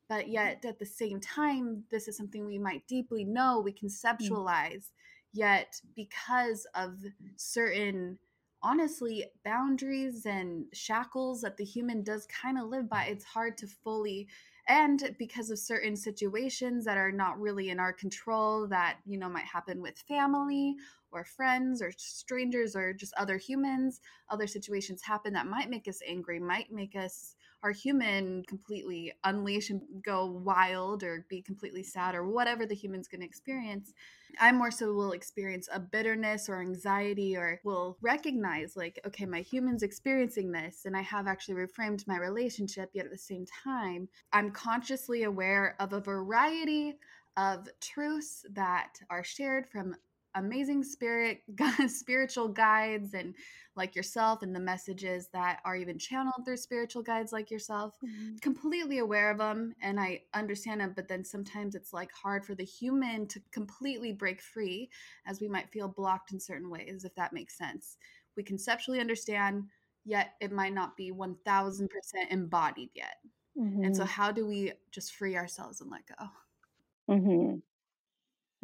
[0.07, 3.83] But yet at the same time this is something we might deeply know we mm.
[3.83, 4.91] conceptualize.
[5.33, 6.99] Yet because of
[7.37, 8.19] certain
[8.63, 13.67] honestly boundaries and shackles that the human does kind of live by it's hard to
[13.67, 14.29] fully
[14.69, 19.31] and because of certain situations that are not really in our control that you know
[19.31, 20.77] might happen with family
[21.13, 26.01] or friends or strangers or just other humans other situations happen that might make us
[26.07, 32.15] angry might make us our human completely unleash and go wild or be completely sad
[32.15, 33.93] or whatever the human's going to experience.
[34.39, 39.41] I more so will experience a bitterness or anxiety or will recognize like okay my
[39.41, 44.09] human's experiencing this and i have actually reframed my relationship yet at the same time
[44.33, 46.97] i'm consciously aware of a variety
[47.37, 49.97] of truths that are shared from
[50.35, 51.43] amazing spirit
[51.89, 53.35] spiritual guides and
[53.77, 58.37] like yourself and the messages that are even channeled through spiritual guides like yourself mm-hmm.
[58.37, 62.55] completely aware of them and i understand them but then sometimes it's like hard for
[62.55, 64.89] the human to completely break free
[65.27, 67.97] as we might feel blocked in certain ways if that makes sense
[68.37, 69.65] we conceptually understand
[70.05, 71.89] yet it might not be 1000%
[72.31, 73.17] embodied yet
[73.59, 73.85] mm-hmm.
[73.85, 74.11] and so mm-hmm.
[74.11, 77.57] how do we just free ourselves and let go mm-hmm.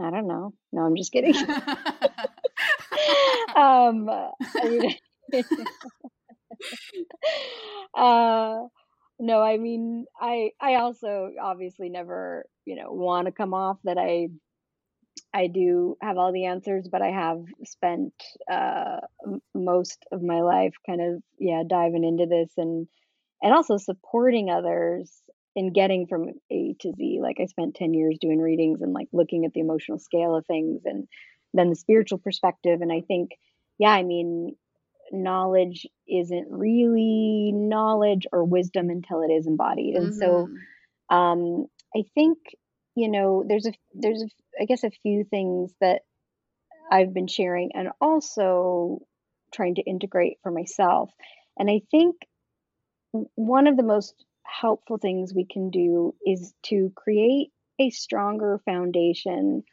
[0.00, 0.52] I don't know.
[0.72, 1.34] No, I'm just kidding.
[3.56, 4.30] um, I
[4.64, 4.94] mean,
[7.94, 8.58] uh,
[9.18, 13.96] no, I mean, I I also obviously never, you know, want to come off that
[13.98, 14.28] I
[15.32, 18.12] I do have all the answers, but I have spent
[18.50, 19.00] uh,
[19.54, 22.86] most of my life kind of yeah diving into this and
[23.42, 25.12] and also supporting others
[25.56, 27.18] in getting from A to Z.
[27.20, 30.46] Like I spent 10 years doing readings and like looking at the emotional scale of
[30.46, 31.08] things and
[31.52, 32.80] then the spiritual perspective.
[32.82, 33.30] And I think,
[33.78, 34.54] yeah, I mean,
[35.10, 39.96] knowledge isn't really knowledge or wisdom until it is embodied.
[39.96, 40.18] And mm-hmm.
[40.18, 40.48] so
[41.16, 42.38] um, I think
[42.96, 44.28] you know, there's a there's a,
[44.60, 46.00] I guess a few things that
[46.90, 49.00] I've been sharing and also
[49.54, 51.10] trying to integrate for myself.
[51.58, 52.16] And I think
[53.12, 54.14] one of the most
[54.46, 59.64] helpful things we can do is to create a stronger foundation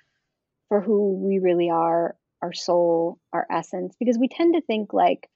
[0.67, 5.29] for who we really are, our soul, our essence, because we tend to think like,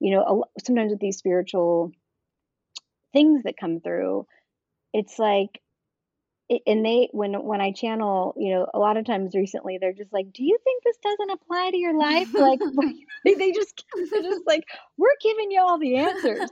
[0.00, 1.92] you know, sometimes with these spiritual
[3.12, 4.26] things that come through,
[4.92, 5.60] it's like
[6.66, 10.12] and they when when I channel, you know, a lot of times recently they're just
[10.12, 12.60] like, "Do you think this doesn't apply to your life?" Like
[13.24, 14.64] they just they're just like,
[14.96, 16.50] "We're giving you all the answers,"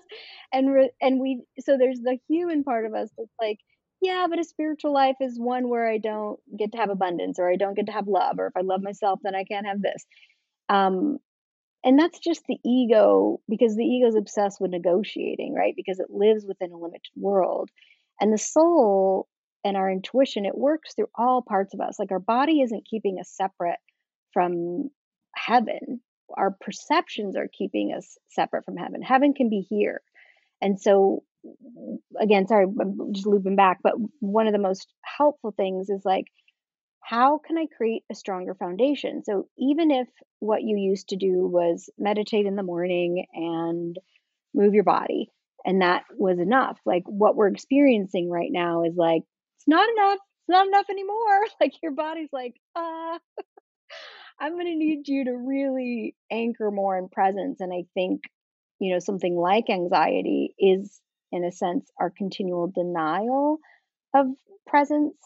[0.53, 3.59] and re- and we so there's the human part of us that's like,
[4.03, 7.51] "Yeah, but a spiritual life is one where I don't get to have abundance, or
[7.51, 9.81] I don't get to have love, or if I love myself, then I can't have
[9.81, 10.05] this."
[10.69, 11.19] Um,
[11.85, 15.75] and that's just the ego because the ego is obsessed with negotiating, right?
[15.75, 17.71] Because it lives within a limited world,
[18.21, 19.29] and the soul
[19.67, 21.99] and our intuition, it works through all parts of us.
[21.99, 23.81] Like our body isn't keeping us separate
[24.33, 24.91] from
[25.35, 26.01] heaven.
[26.37, 29.03] Our perceptions are keeping us separate from heaven.
[29.03, 30.03] Heaven can be here.
[30.63, 31.25] And so,
[32.21, 36.27] again, sorry, I'm just looping back, but one of the most helpful things is like,
[37.01, 39.25] how can I create a stronger foundation?
[39.25, 40.07] So, even if
[40.39, 43.97] what you used to do was meditate in the morning and
[44.55, 45.33] move your body,
[45.65, 49.23] and that was enough, like what we're experiencing right now is like
[49.67, 50.19] not enough.
[50.19, 51.41] It's not enough anymore.
[51.61, 53.19] Like your body's like, uh,
[54.41, 57.61] I'm going to need you to really anchor more in presence.
[57.61, 58.23] And I think,
[58.79, 61.01] you know, something like anxiety is,
[61.33, 63.59] in a sense, our continual denial
[64.15, 64.27] of
[64.67, 65.17] presence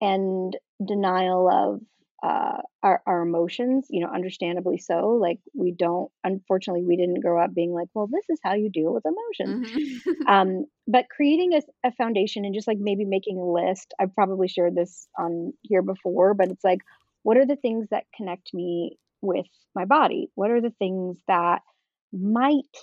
[0.00, 0.56] and
[0.86, 1.80] denial of
[2.22, 5.18] uh, our, our emotions, you know, understandably so.
[5.20, 8.70] Like we don't, unfortunately, we didn't grow up being like, well, this is how you
[8.70, 9.70] deal with emotions.
[9.70, 10.26] Mm-hmm.
[10.28, 13.94] um, but creating a, a foundation and just like maybe making a list.
[13.98, 16.80] I've probably shared this on here before, but it's like,
[17.22, 20.30] what are the things that connect me with my body?
[20.34, 21.62] What are the things that
[22.12, 22.76] might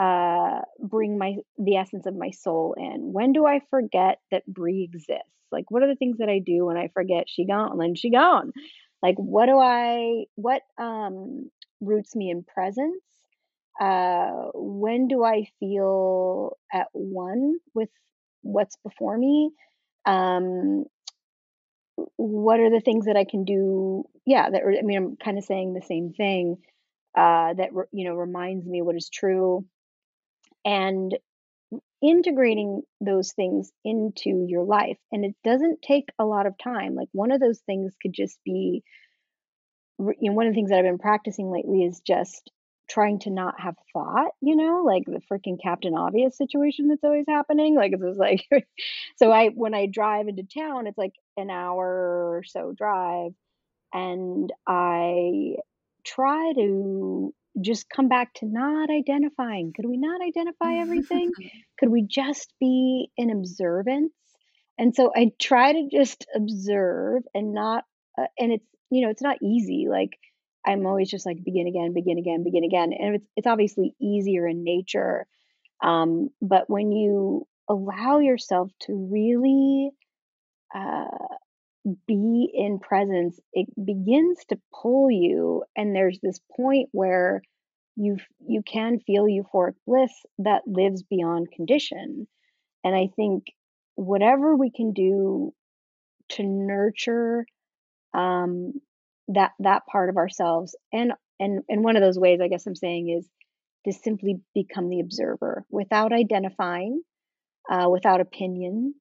[0.00, 3.12] uh, bring my the essence of my soul in?
[3.12, 5.30] When do I forget that Bree exists?
[5.52, 8.10] Like, what are the things that I do when I forget she gone and she
[8.10, 8.52] gone?
[9.02, 13.02] Like, what do I, what um, roots me in presence?
[13.80, 17.90] Uh, when do I feel at one with
[18.42, 19.50] what's before me?
[20.06, 20.84] Um,
[22.16, 24.04] what are the things that I can do?
[24.24, 26.58] Yeah, that I mean, I'm kind of saying the same thing.
[27.16, 29.64] Uh, that you know reminds me what is true,
[30.64, 31.16] and
[32.02, 34.98] integrating those things into your life.
[35.12, 36.94] And it doesn't take a lot of time.
[36.94, 38.82] Like one of those things could just be,
[39.98, 42.50] you know, one of the things that I've been practicing lately is just
[42.88, 47.24] trying to not have thought, you know, like the freaking Captain Obvious situation that's always
[47.28, 47.74] happening.
[47.74, 48.46] Like it's just like,
[49.16, 53.32] so I, when I drive into town, it's like an hour or so drive.
[53.92, 55.56] And I
[56.04, 59.72] try to just come back to not identifying.
[59.74, 61.32] Could we not identify everything?
[61.78, 64.12] Could we just be in observance?
[64.78, 67.84] And so I try to just observe and not,
[68.18, 69.86] uh, and it's, you know, it's not easy.
[69.88, 70.10] Like
[70.66, 72.92] I'm always just like begin again, begin again, begin again.
[72.92, 75.26] And it's, it's obviously easier in nature.
[75.82, 79.90] Um, but when you allow yourself to really
[80.74, 81.06] uh,
[82.06, 85.62] be in presence, it begins to pull you.
[85.76, 87.42] And there's this point where
[87.96, 92.28] you you can feel euphoric bliss that lives beyond condition.
[92.84, 93.44] And I think
[93.94, 95.54] whatever we can do
[96.30, 97.46] to nurture
[98.14, 98.74] um,
[99.28, 102.74] that that part of ourselves, and and and one of those ways, I guess I'm
[102.74, 103.28] saying is
[103.86, 107.02] to simply become the observer without identifying,
[107.70, 108.94] uh, without opinion,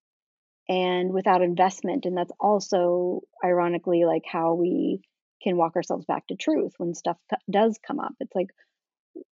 [0.67, 2.05] and without investment.
[2.05, 5.01] And that's also ironically like how we
[5.43, 8.13] can walk ourselves back to truth when stuff t- does come up.
[8.19, 8.47] It's like,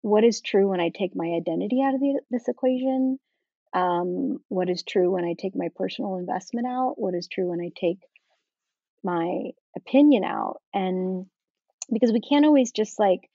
[0.02, 3.20] what is true when I take my identity out of the, this equation?
[3.74, 6.94] Um, what is true when I take my personal investment out?
[6.98, 8.00] What is true when I take
[9.04, 10.62] my opinion out?
[10.74, 11.26] And
[11.92, 13.30] because we can't always just like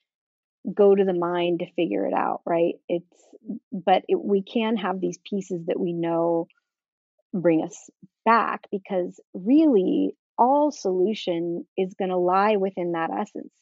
[0.72, 2.74] go to the mind to figure it out, right?
[2.88, 3.06] It's,
[3.72, 6.46] but it, we can have these pieces that we know
[7.32, 7.90] bring us
[8.24, 13.52] back because really all solution is going to lie within that essence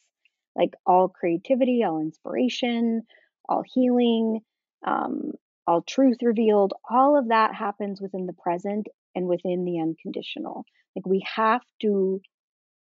[0.55, 3.01] like all creativity all inspiration
[3.47, 4.39] all healing
[4.85, 5.31] um,
[5.67, 10.65] all truth revealed all of that happens within the present and within the unconditional.
[10.95, 12.21] Like we have to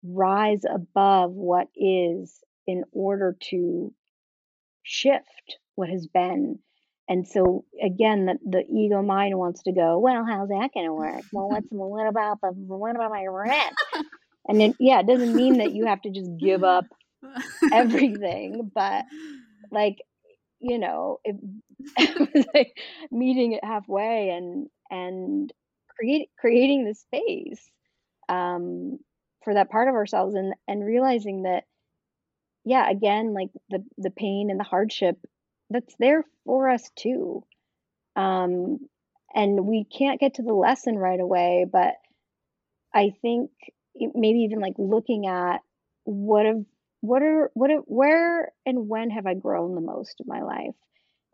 [0.04, 3.94] rise above what is in order to
[4.84, 6.60] shift what has been
[7.08, 10.94] and so again, the, the ego mind wants to go, well, how's that going to
[10.94, 11.24] work?
[11.32, 13.76] Well, what's what about the what about my rent?
[14.48, 16.86] And then yeah, it doesn't mean that you have to just give up
[17.72, 19.06] everything, but
[19.72, 19.98] like
[20.60, 21.36] you know, it,
[21.98, 22.78] it like
[23.12, 25.52] meeting it halfway and and
[25.96, 27.70] create creating the space
[28.30, 28.98] um,
[29.44, 31.64] for that part of ourselves and and realizing that
[32.64, 35.18] yeah, again, like the the pain and the hardship
[35.70, 37.44] that's there for us too.
[38.16, 38.80] Um,
[39.34, 41.96] and we can't get to the lesson right away, but
[42.94, 43.52] I think
[43.96, 45.58] maybe even like looking at
[46.06, 46.64] what have
[47.02, 50.76] what are what have, where and when have I grown the most in my life?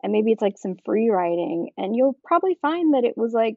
[0.02, 3.56] And maybe it's like some free writing, and you'll probably find that it was like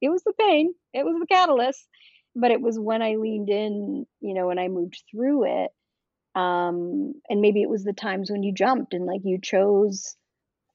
[0.00, 1.86] it was the pain, it was the catalyst,
[2.34, 5.70] but it was when I leaned in, you know, and I moved through it
[6.36, 10.14] um, and maybe it was the times when you jumped and like you chose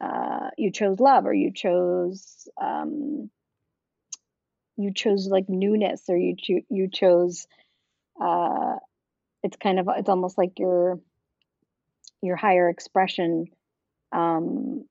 [0.01, 3.29] uh, you chose love or you chose um,
[4.75, 7.45] you chose like newness or you cho- you chose
[8.19, 8.75] uh,
[9.43, 10.99] it's kind of it's almost like your
[12.23, 13.45] your higher expression
[14.11, 14.85] um,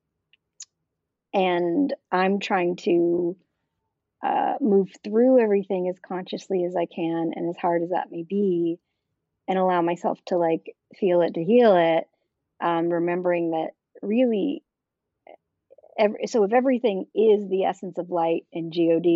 [1.34, 3.36] and i'm trying to
[4.24, 8.22] uh, move through everything as consciously as i can and as hard as that may
[8.22, 8.78] be
[9.48, 12.04] and allow myself to like feel it to heal it
[12.60, 13.70] um, remembering that
[14.02, 14.62] really
[15.98, 19.06] every, so if everything is the essence of light and god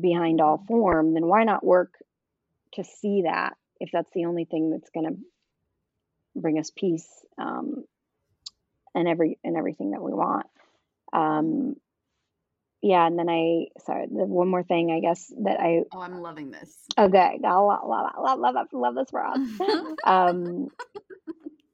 [0.00, 1.94] behind all form then why not work
[2.72, 5.18] to see that if that's the only thing that's going to
[6.34, 7.84] bring us peace um,
[8.94, 10.46] and every and everything that we want?
[11.12, 11.76] Um,
[12.82, 16.20] yeah, and then I sorry, the one more thing I guess that I Oh, I'm
[16.20, 16.74] loving this.
[16.98, 19.38] okay, I love love love love, love, love this for us.
[20.04, 20.68] um,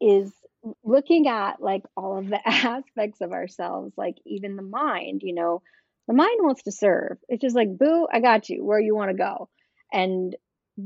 [0.01, 0.31] is
[0.85, 5.23] looking at like all of the aspects of ourselves, like even the mind.
[5.25, 5.63] You know,
[6.07, 7.17] the mind wants to serve.
[7.29, 9.49] It's just like, boo, I got you where you want to go,
[9.93, 10.37] and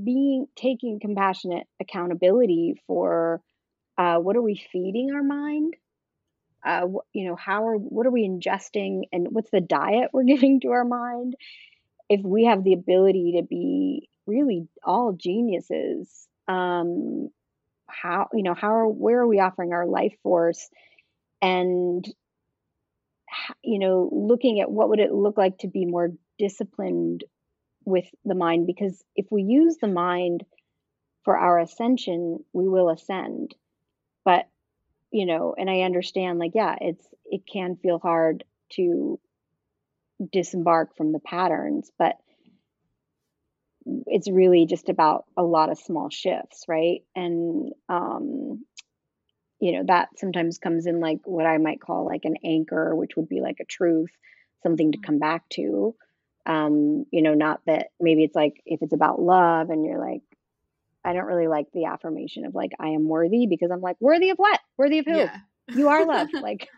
[0.05, 3.43] being taking compassionate accountability for
[3.99, 5.75] uh, what are we feeding our mind
[6.65, 10.61] uh, you know how are what are we ingesting and what's the diet we're giving
[10.61, 11.35] to our mind?
[12.09, 17.29] If we have the ability to be really all geniuses um
[17.89, 20.69] how you know how are where are we offering our life force?
[21.41, 22.05] And
[23.63, 27.25] you know looking at what would it look like to be more disciplined
[27.85, 28.67] with the mind?
[28.67, 30.45] Because if we use the mind
[31.25, 33.55] for our ascension we will ascend
[35.13, 39.21] you know, and I understand like, yeah, it's, it can feel hard to
[40.33, 42.17] disembark from the patterns, but
[44.07, 47.03] it's really just about a lot of small shifts, right?
[47.15, 48.65] And, um,
[49.61, 53.17] you know, that sometimes comes in like what I might call like an anchor, which
[53.17, 54.11] would be like a truth,
[54.63, 55.95] something to come back to.
[56.47, 60.23] Um, you know, not that maybe it's like if it's about love and you're like,
[61.05, 64.31] I don't really like the affirmation of like I am worthy because I'm like worthy
[64.31, 64.61] of what?
[64.77, 65.17] Worthy of who?
[65.17, 65.37] Yeah.
[65.69, 66.29] You are love.
[66.33, 66.69] like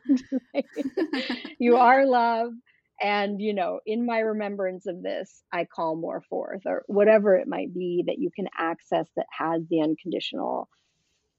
[1.58, 2.52] you are love
[3.00, 7.48] and you know in my remembrance of this i call more forth or whatever it
[7.48, 10.68] might be that you can access that has the unconditional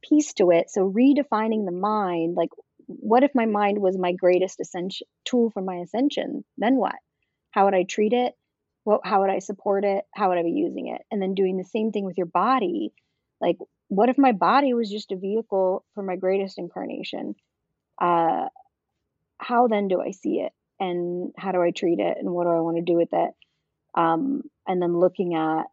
[0.07, 2.49] piece to it so redefining the mind like
[2.87, 6.95] what if my mind was my greatest ascension tool for my ascension then what
[7.51, 8.33] how would i treat it
[8.85, 10.05] what how would I support it?
[10.13, 11.01] How would I be using it?
[11.11, 12.93] And then doing the same thing with your body.
[13.41, 13.57] Like,
[13.89, 17.35] what if my body was just a vehicle for my greatest incarnation?
[17.99, 18.45] Uh,
[19.39, 20.53] how then do I see it?
[20.79, 22.17] And how do I treat it?
[22.19, 23.31] And what do I want to do with it?
[23.95, 25.63] Um, and then looking at,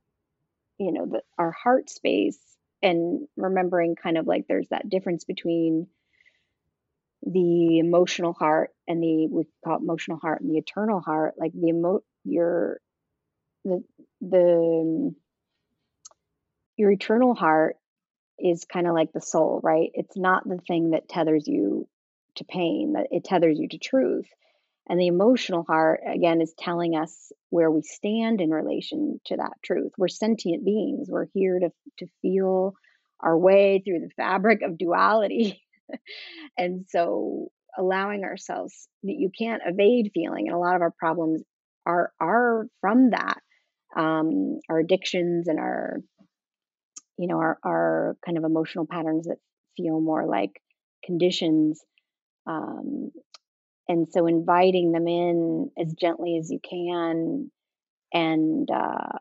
[0.79, 2.39] you know, the, our heart space
[2.83, 5.87] and remembering kind of like there's that difference between
[7.25, 11.53] the emotional heart and the we call it emotional heart and the eternal heart like
[11.53, 12.81] the emo your
[13.65, 13.83] the
[14.21, 15.15] the
[16.77, 17.77] your eternal heart
[18.39, 19.91] is kind of like the soul, right?
[19.95, 21.87] It's not the thing that tethers you
[22.37, 24.27] to pain, that it tethers you to truth.
[24.89, 29.53] And the emotional heart, again, is telling us where we stand in relation to that
[29.63, 29.93] truth.
[29.97, 31.09] We're sentient beings.
[31.09, 32.75] We're here to, to feel
[33.21, 35.63] our way through the fabric of duality.
[36.59, 41.43] and so allowing ourselves that you can't evade feeling, and a lot of our problems
[41.87, 43.41] are are from that
[43.97, 45.99] um, our addictions and our
[47.19, 49.39] you know our, our kind of emotional patterns that
[49.77, 50.51] feel more like
[51.05, 51.81] conditions
[52.47, 53.11] um,
[53.89, 57.51] and so inviting them in as gently as you can
[58.13, 59.19] and uh,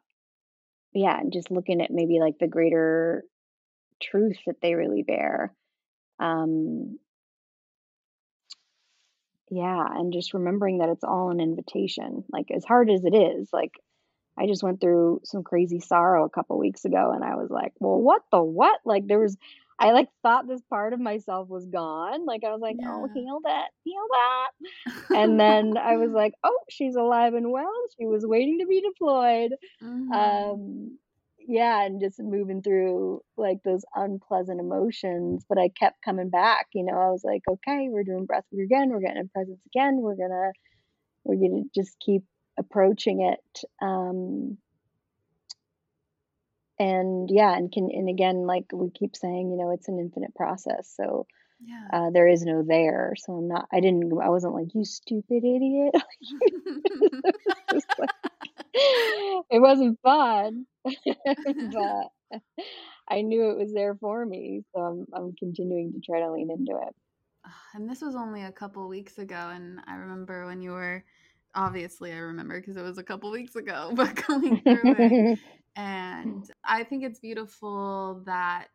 [0.93, 3.24] yeah and just looking at maybe like the greater
[4.01, 5.53] truth that they really bear
[6.19, 6.97] um,
[9.51, 12.24] yeah, and just remembering that it's all an invitation.
[12.32, 13.72] Like as hard as it is, like
[14.38, 17.73] I just went through some crazy sorrow a couple weeks ago and I was like,
[17.79, 19.38] "Well, what the what?" Like there was
[19.79, 22.25] I like thought this part of myself was gone.
[22.25, 24.51] Like I was like, "Oh, heal that, heal that."
[25.13, 27.71] And then I was like, "Oh, she's alive and well.
[27.99, 30.11] She was waiting to be deployed." Mhm.
[30.15, 30.99] Um
[31.47, 36.84] yeah, and just moving through like those unpleasant emotions, but I kept coming back, you
[36.86, 36.93] know.
[36.93, 38.89] I was like, "Okay, we're doing breath work again.
[38.91, 39.97] We're getting in presence again.
[40.01, 40.51] We're gonna
[41.23, 42.23] we're gonna just keep
[42.62, 44.57] approaching it." Um
[46.80, 50.34] and yeah, and can and again, like we keep saying, you know, it's an infinite
[50.36, 50.91] process.
[50.95, 51.28] So
[51.64, 51.88] Yeah.
[51.93, 53.14] uh, there is no there.
[53.18, 53.68] So I'm not.
[53.72, 54.12] I didn't.
[54.22, 55.93] I wasn't like you stupid idiot.
[57.72, 58.09] Just like-
[58.74, 62.39] it wasn't fun, but
[63.07, 64.64] I knew it was there for me.
[64.74, 66.95] So I'm I'm continuing to try to lean into it.
[67.76, 71.03] and this was only a couple weeks ago and i remember when you were
[71.56, 75.39] obviously i remember because it was a couple weeks ago but going through it.
[75.78, 76.49] And mm.
[76.66, 78.68] i think it's beautiful that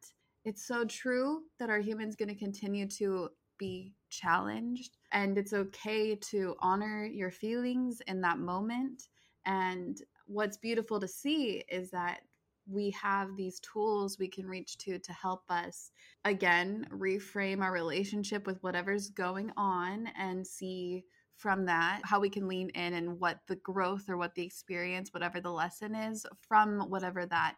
[0.47, 6.15] it's so true that our human's going to continue to be challenged and it's okay
[6.15, 9.09] to honor your feelings in that moment.
[9.45, 12.21] And what's beautiful to see is that
[12.69, 15.93] we have these tools we can reach to to help us
[16.25, 21.05] again reframe our relationship with whatever's going on and see
[21.37, 25.13] from that how we can lean in and what the growth or what the experience
[25.13, 27.57] whatever the lesson is from whatever that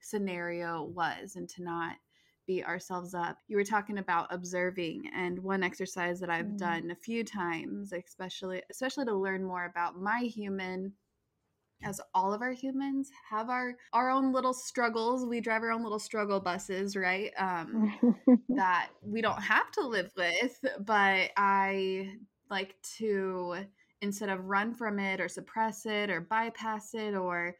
[0.00, 1.96] scenario was and to not
[2.46, 3.36] beat ourselves up.
[3.46, 6.58] You were talking about observing and one exercise that i've Mm.
[6.58, 10.94] done a few times especially especially to learn more about my human
[11.84, 15.24] as all of our humans have our our own little struggles.
[15.26, 17.30] We drive our own little struggle buses right?
[17.38, 17.92] Um
[18.48, 22.14] that we don't have to live with, but I
[22.50, 23.56] like to
[24.00, 27.56] instead of run from it or suppress it or bypass it or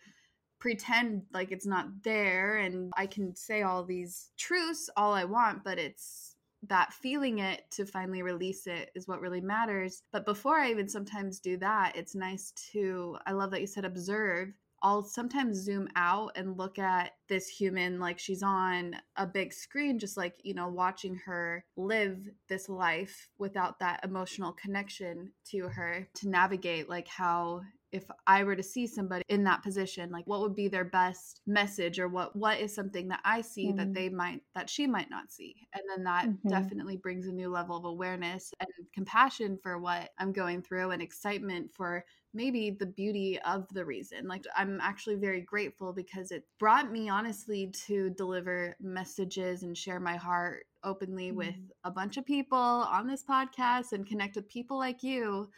[0.61, 5.65] pretend like it's not there and I can say all these truths all I want,
[5.65, 6.37] but it's
[6.67, 10.03] that feeling it to finally release it is what really matters.
[10.13, 13.85] But before I even sometimes do that, it's nice to, I love that you said
[13.85, 14.53] observe.
[14.83, 19.99] I'll sometimes zoom out and look at this human like she's on a big screen,
[19.99, 22.19] just like, you know, watching her live
[22.49, 27.63] this life without that emotional connection to her to navigate like how
[27.93, 31.41] if I were to see somebody in that position, like what would be their best
[31.47, 33.95] message or what what is something that I see that Mm.
[33.95, 35.67] they might that she might not see.
[35.75, 36.49] And then that Mhm.
[36.49, 41.01] definitely brings a new level of awareness and compassion for what I'm going through and
[41.03, 44.27] excitement for maybe the beauty of the reason.
[44.29, 50.01] Like I'm actually very grateful because it brought me honestly to deliver messages and share
[50.01, 51.71] my heart openly with Mm.
[51.85, 55.51] a bunch of people on this podcast and connect with people like you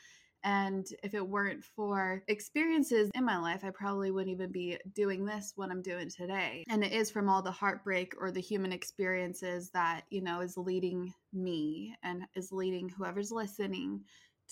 [0.45, 5.25] and if it weren't for experiences in my life, I probably wouldn't even be doing
[5.25, 6.65] this, what I'm doing today.
[6.69, 10.57] And it is from all the heartbreak or the human experiences that, you know, is
[10.57, 14.03] leading me and is leading whoever's listening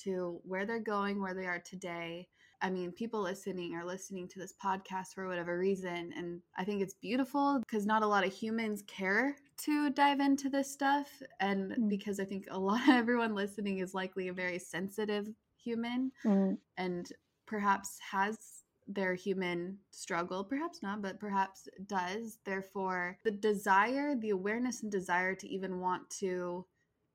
[0.05, 2.29] to where they're going, where they are today.
[2.61, 6.13] I mean, people listening are listening to this podcast for whatever reason.
[6.17, 10.49] And I think it's beautiful because not a lot of humans care to dive into
[10.49, 11.09] this stuff.
[11.41, 11.89] And Mm.
[11.89, 15.29] because I think a lot of everyone listening is likely a very sensitive
[15.69, 16.59] human Mm.
[16.77, 17.13] and
[17.47, 22.39] perhaps has their human struggle, perhaps not, but perhaps does.
[22.45, 26.67] Therefore, the desire, the awareness and desire to even want to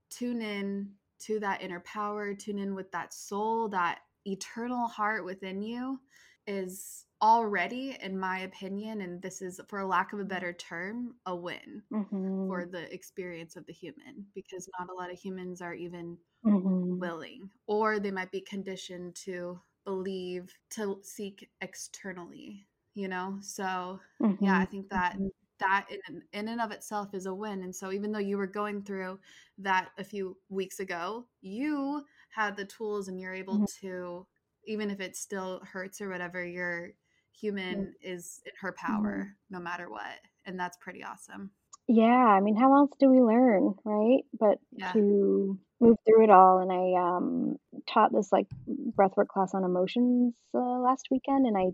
[0.10, 5.62] tune in to that inner power, tune in with that soul, that eternal heart within
[5.62, 6.00] you
[6.48, 11.36] is already, in my opinion, and this is for lack of a better term, a
[11.36, 12.34] win Mhm.
[12.48, 17.02] for the experience of the human because not a lot of humans are even Mhm.
[17.02, 24.00] willing or they might be conditioned to believe to seek externally you know so
[24.40, 24.66] yeah i Mhm.
[24.66, 25.30] think that Mhm.
[25.60, 28.48] that in, in and of itself is a win and so even though you were
[28.48, 29.20] going through
[29.58, 33.66] that a few weeks ago you had the tools and you're able Mhm.
[33.80, 34.26] to
[34.66, 36.92] even if it still hurts or whatever your
[37.32, 41.52] human is in her power no matter what and that's pretty awesome
[41.88, 44.24] Yeah, I mean, how else do we learn, right?
[44.40, 46.60] But yeah to move through it all.
[46.60, 47.58] And I um,
[47.88, 51.46] taught this like breathwork class on emotions uh, last weekend.
[51.46, 51.72] And I,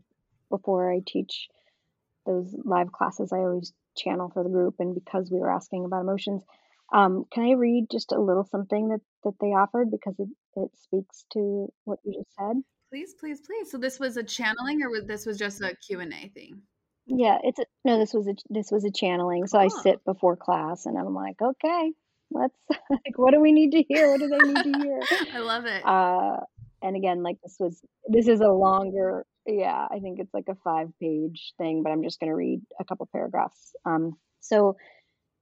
[0.49, 1.47] before I teach
[2.25, 4.75] those live classes, I always channel for the group.
[4.79, 6.43] And because we were asking about emotions,
[6.91, 10.71] um, can I read just a little something that that they offered because it it
[10.81, 12.63] speaks to what you just said?
[12.89, 16.29] please please please so this was a channeling or was this was just a q&a
[16.29, 16.61] thing
[17.05, 17.97] Yeah, it's a no.
[17.97, 19.47] This was a this was a channeling.
[19.47, 21.91] So I sit before class, and I'm like, okay.
[22.31, 22.55] Let's
[22.89, 24.09] like what do we need to hear?
[24.11, 24.99] What do they need to hear?
[25.33, 25.85] I love it.
[25.85, 26.37] Uh,
[26.81, 30.55] and again, like this was this is a longer, yeah, I think it's like a
[30.63, 33.73] five page thing, but I'm just going to read a couple paragraphs.
[33.85, 34.77] Um, so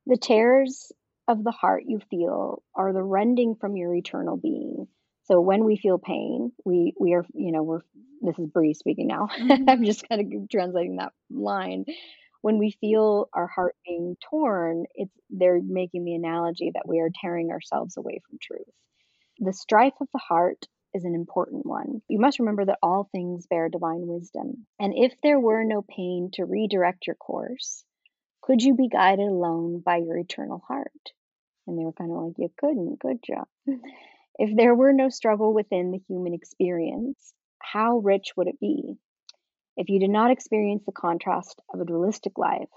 [0.05, 0.91] the tears
[1.27, 4.87] of the heart you feel are the rending from your eternal being.
[5.25, 7.81] So when we feel pain, we we are, you know, we're
[8.21, 9.27] this is Bree speaking now.
[9.37, 9.65] Mhm.
[9.69, 11.85] I'm just kind of translating that line.
[12.47, 17.09] When we feel our heart being torn, it's they're making the analogy that we are
[17.13, 18.71] tearing ourselves away from truth.
[19.39, 22.01] The strife of the heart is an important one.
[22.07, 24.65] You must remember that all things bear divine wisdom.
[24.79, 27.83] And if there were no pain to redirect your course,
[28.41, 31.11] could you be guided alone by your eternal heart?
[31.67, 33.47] And they were kind of like, You couldn't, good job.
[34.39, 38.97] If there were no struggle within the human experience, how rich would it be?
[39.77, 42.67] If you did not experience the contrast of a dualistic life,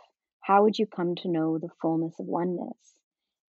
[0.43, 2.77] how would you come to know the fullness of oneness?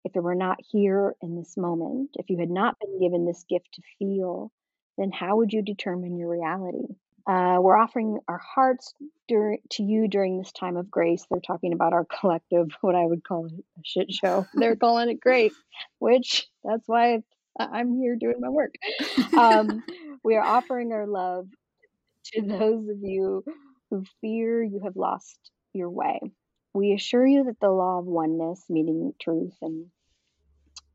[0.06, 3.44] If it were not here in this moment, if you had not been given this
[3.50, 4.52] gift to feel,
[4.98, 6.96] then how would you determine your reality?
[7.28, 8.94] Uh, we're offering our hearts
[9.28, 11.26] dur- to you during this time of grace.
[11.30, 14.48] They're talking about our collective, what I would call a shit show.
[14.54, 15.56] They're calling it grace,
[16.00, 17.20] which that's why
[17.60, 18.76] I'm here doing my work.
[19.38, 19.82] Um,
[20.24, 21.48] we are offering our love
[22.34, 23.44] to those of you
[23.90, 25.38] who fear you have lost
[25.74, 26.20] your way.
[26.74, 29.88] We assure you that the law of oneness, meaning truth and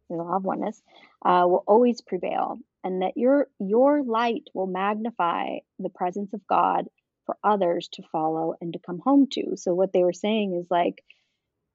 [0.09, 0.81] the law of oneness,
[1.25, 6.87] uh, will always prevail, and that your your light will magnify the presence of God
[7.27, 9.57] for others to follow and to come home to.
[9.57, 11.03] So what they were saying is like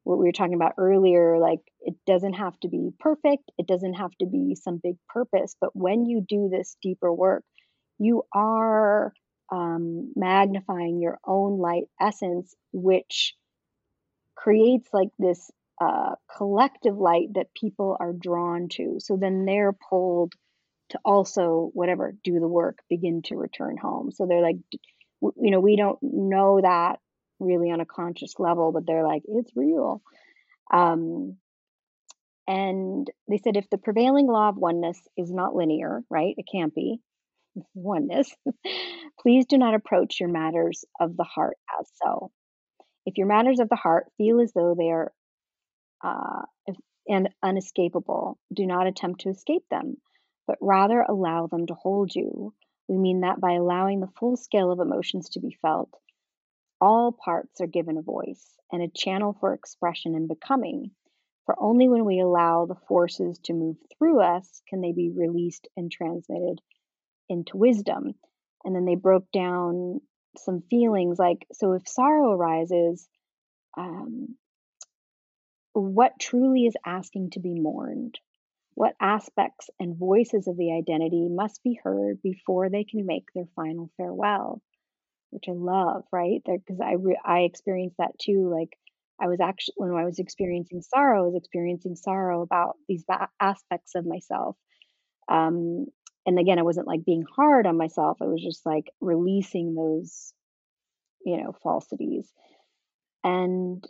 [0.04, 3.94] what we were talking about earlier like it doesn't have to be perfect it doesn't
[3.94, 7.44] have to be some big purpose but when you do this deeper work
[8.00, 9.14] you are
[9.52, 13.36] um, magnifying your own light essence which
[14.36, 20.34] creates like this uh, collective light that people are drawn to so then they're pulled
[20.90, 24.58] to also whatever do the work begin to return home so they're like
[25.22, 27.00] you know we don't know that
[27.42, 30.02] really on a conscious level, but they're like, it's real.
[30.72, 31.38] Um,
[32.48, 36.36] and they said if the prevailing law of oneness is not linear, right?
[36.38, 37.00] It can't be
[37.74, 38.34] oneness.
[39.22, 42.32] Please do not approach your matters of the heart as so.
[43.06, 45.14] If your matters of the heart feel as though they are
[46.04, 46.44] uh,
[47.08, 49.98] and unescapable, do not attempt to escape them,
[50.48, 52.54] but rather allow them to hold you.
[52.88, 55.90] We mean that by allowing the full scale of emotions to be felt,
[56.80, 60.92] all parts are given a voice and a channel for expression and becoming,
[61.46, 65.68] for only when we allow the forces to move through us can they be released
[65.78, 66.60] and transmitted
[67.30, 68.16] into wisdom.
[68.64, 70.02] And then they broke down
[70.38, 73.08] some feelings like so if sorrow arises,
[73.78, 74.36] um,
[75.74, 78.20] what truly is asking to be mourned?
[78.74, 83.48] What aspects and voices of the identity must be heard before they can make their
[83.56, 84.62] final farewell?
[85.32, 86.42] which I love, right?
[86.46, 88.50] Because I re- I experienced that too.
[88.52, 88.78] Like
[89.20, 93.04] I was actually when I was experiencing sorrow, I was experiencing sorrow about these
[93.40, 94.56] aspects of myself.
[95.30, 95.88] Um,
[96.26, 98.18] and again, I wasn't like being hard on myself.
[98.22, 100.34] I was just like releasing those,
[101.26, 102.32] you know, falsities.
[103.24, 103.84] And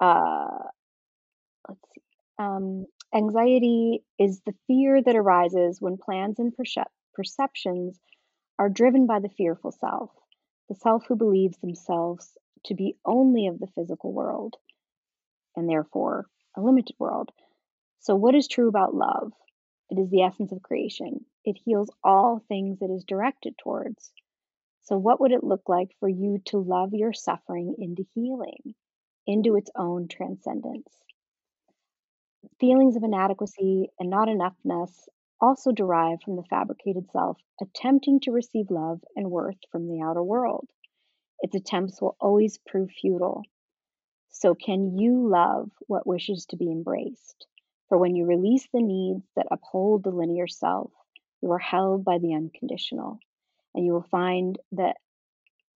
[0.00, 0.48] uh,
[1.68, 2.02] let's see.
[2.38, 7.98] Um, anxiety is the fear that arises when plans and percep- perceptions
[8.58, 10.10] are driven by the fearful self
[10.68, 14.56] the self who believes themselves to be only of the physical world
[15.56, 16.26] and therefore
[16.56, 17.30] a limited world.
[18.00, 19.32] So, what is true about love?
[19.90, 21.26] It is the essence of creation.
[21.44, 24.12] It heals all things it is directed towards.
[24.82, 28.74] So, what would it look like for you to love your suffering into healing,
[29.26, 31.02] into its own transcendence?
[32.60, 35.08] Feelings of inadequacy and not enoughness
[35.40, 40.22] also derive from the fabricated self attempting to receive love and worth from the outer
[40.22, 40.70] world.
[41.40, 43.42] Its attempts will always prove futile.
[44.28, 47.46] So, can you love what wishes to be embraced?
[47.90, 50.92] For when you release the needs that uphold the linear self,
[51.42, 53.18] you are held by the unconditional.
[53.74, 54.96] And you will find that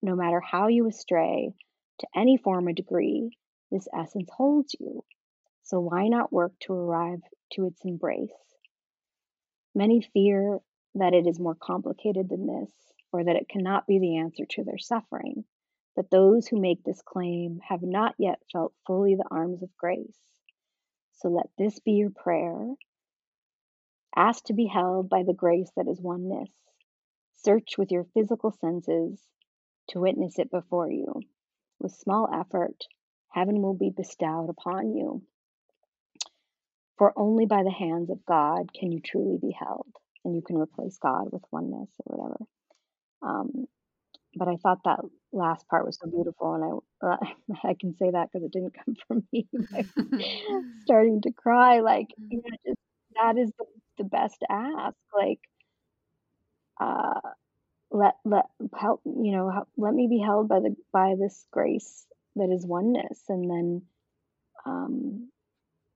[0.01, 1.53] no matter how you astray
[1.99, 3.37] to any form or degree,
[3.73, 5.05] this essence holds you.
[5.65, 7.21] So, why not work to arrive
[7.55, 8.31] to its embrace?
[9.75, 10.61] Many fear
[10.95, 12.71] that it is more complicated than this,
[13.12, 15.45] or that it cannot be the answer to their suffering.
[15.97, 20.34] But those who make this claim have not yet felt fully the arms of grace.
[21.17, 22.75] So let this be your prayer.
[24.17, 26.51] Ask to be held by the grace that is oneness.
[27.37, 29.21] Search with your physical senses
[29.89, 31.21] to witness it before you.
[31.81, 32.77] With small effort,
[33.29, 35.23] heaven will be bestowed upon you.
[36.97, 39.93] For only by the hands of God can you truly be held,
[40.25, 42.45] and you can replace God with oneness or whatever.
[43.23, 43.67] Um,
[44.37, 45.01] but I thought that
[45.35, 46.64] last part was so beautiful, and
[47.03, 47.16] I uh,
[47.64, 49.47] I can say that because it didn't come from me.
[50.85, 52.78] starting to cry, like you know, just
[53.16, 53.64] that is the,
[53.99, 54.97] the best ask.
[55.14, 55.41] Like,
[56.80, 57.20] uh,
[57.91, 62.07] let let help you know help, let me be held by the by this grace
[62.37, 63.82] that is oneness, and then
[64.66, 65.28] um,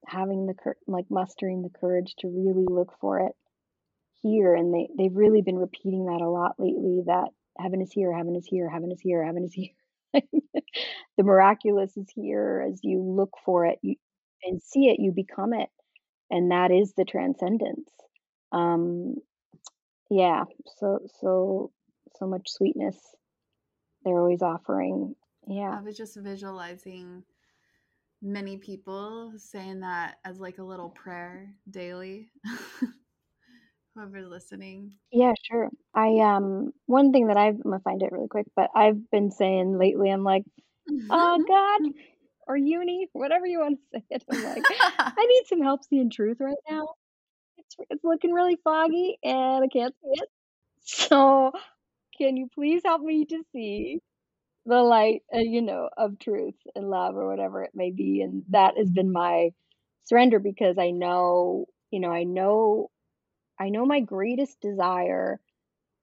[0.07, 3.33] having the cur- like mustering the courage to really look for it
[4.23, 7.29] here and they they've really been repeating that a lot lately that
[7.59, 9.71] heaven is here heaven is here heaven is here heaven is here.
[11.17, 12.65] The miraculous is here.
[12.71, 13.97] As you look for it you
[14.45, 15.69] and see it you become it.
[16.31, 17.91] And that is the transcendence.
[18.53, 19.17] Um
[20.11, 20.45] yeah
[20.79, 21.71] so so
[22.19, 22.97] so much sweetness
[24.05, 25.15] they're always offering.
[25.47, 25.77] Yeah.
[25.79, 27.25] I was just visualizing
[28.23, 32.31] many people saying that as like a little prayer daily
[33.99, 34.93] whoever's listening.
[35.11, 35.69] Yeah sure.
[35.95, 39.31] I um one thing that i've i'm gonna find it really quick but i've been
[39.31, 40.45] saying lately i'm like
[41.11, 41.93] oh god
[42.47, 44.25] or uni whatever you want to say it.
[44.31, 46.89] I'm like i need some help seeing truth right now.
[47.59, 50.29] It's, it's looking really foggy and i can't see it.
[50.91, 51.53] So
[52.17, 54.01] can you please help me to see
[54.67, 58.21] the light, uh, you know, of truth and love or whatever it may be.
[58.23, 59.51] And that has been my
[60.05, 62.91] surrender because I know, you know, I know,
[63.61, 65.41] I know my greatest desire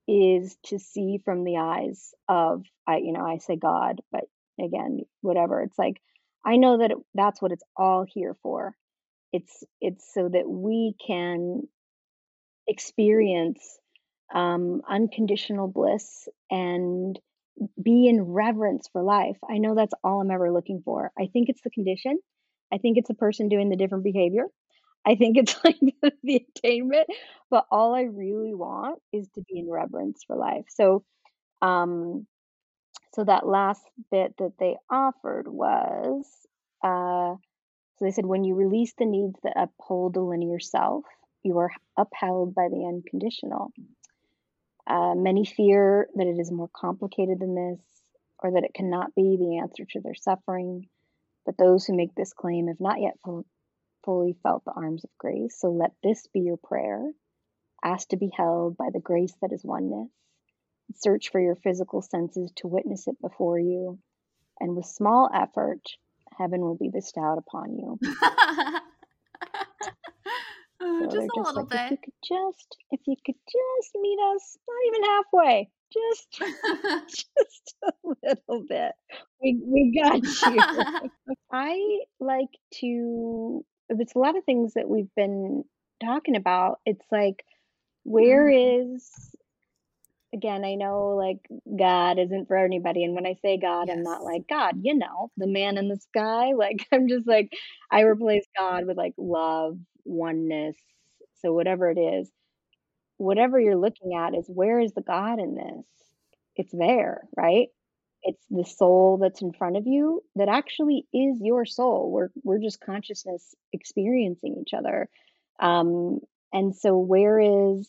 [0.07, 4.25] is to see from the eyes of, I, you know, I say God, but
[4.59, 5.61] again, whatever.
[5.61, 6.01] It's like,
[6.45, 8.75] I know that it, that's what it's all here for.
[9.33, 11.63] It's, it's so that we can
[12.67, 13.79] experience
[14.33, 17.19] um, unconditional bliss and
[17.81, 19.37] be in reverence for life.
[19.49, 21.11] I know that's all I'm ever looking for.
[21.17, 22.19] I think it's the condition.
[22.71, 24.45] I think it's a person doing the different behavior.
[25.05, 25.79] I think it's like
[26.23, 27.07] the attainment,
[27.49, 30.65] but all I really want is to be in reverence for life.
[30.69, 31.03] So,
[31.61, 32.25] um,
[33.13, 36.25] so that last bit that they offered was,
[36.83, 37.35] uh,
[37.97, 41.05] so they said, when you release the needs that uphold the linear self,
[41.43, 43.71] you are upheld by the unconditional.
[44.87, 47.79] Uh, many fear that it is more complicated than this,
[48.39, 50.87] or that it cannot be the answer to their suffering.
[51.45, 53.13] But those who make this claim have not yet
[54.05, 55.57] fully felt the arms of grace.
[55.59, 57.11] So let this be your prayer.
[57.83, 60.09] Ask to be held by the grace that is oneness.
[60.95, 63.99] Search for your physical senses to witness it before you.
[64.59, 65.81] And with small effort,
[66.37, 67.99] heaven will be bestowed upon you.
[68.03, 68.79] Uh,
[70.79, 71.81] so just a little like, bit.
[71.81, 76.31] If you could just, if you could just meet us, not even halfway, just,
[77.09, 77.91] just a
[78.23, 78.93] little bit.
[79.41, 81.09] We we got you.
[81.51, 82.49] I like
[82.79, 83.65] to.
[83.89, 85.63] It's a lot of things that we've been
[86.03, 86.79] talking about.
[86.85, 87.43] It's like,
[88.03, 88.93] where mm-hmm.
[88.93, 89.35] is
[90.35, 91.39] again, I know like
[91.79, 93.03] God isn't for anybody.
[93.03, 93.97] And when I say God, yes.
[93.97, 96.51] I'm not like God, you know, the man in the sky.
[96.55, 97.51] Like, I'm just like,
[97.91, 100.75] I replace God with like love, oneness.
[101.41, 102.29] So, whatever it is,
[103.17, 105.85] whatever you're looking at is where is the God in this?
[106.55, 107.67] It's there, right?
[108.25, 112.11] It's the soul that's in front of you that actually is your soul.
[112.11, 115.07] We're, we're just consciousness experiencing each other.
[115.59, 116.19] Um,
[116.51, 117.87] and so, where is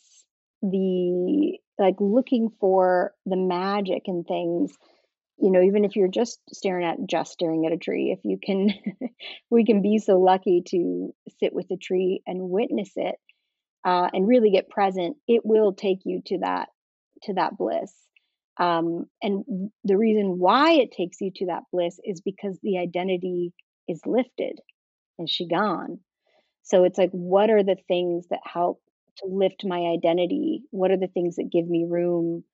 [0.62, 4.72] the like looking for the magic in things
[5.38, 8.38] you know even if you're just staring at just staring at a tree if you
[8.42, 8.70] can
[9.50, 13.16] we can be so lucky to sit with a tree and witness it
[13.84, 16.68] uh, and really get present it will take you to that
[17.22, 17.92] to that bliss
[18.58, 23.52] um, and the reason why it takes you to that bliss is because the identity
[23.88, 24.58] is lifted
[25.18, 25.98] and she gone
[26.62, 28.80] so it's like what are the things that help
[29.18, 30.62] to lift my identity?
[30.70, 32.44] What are the things that give me room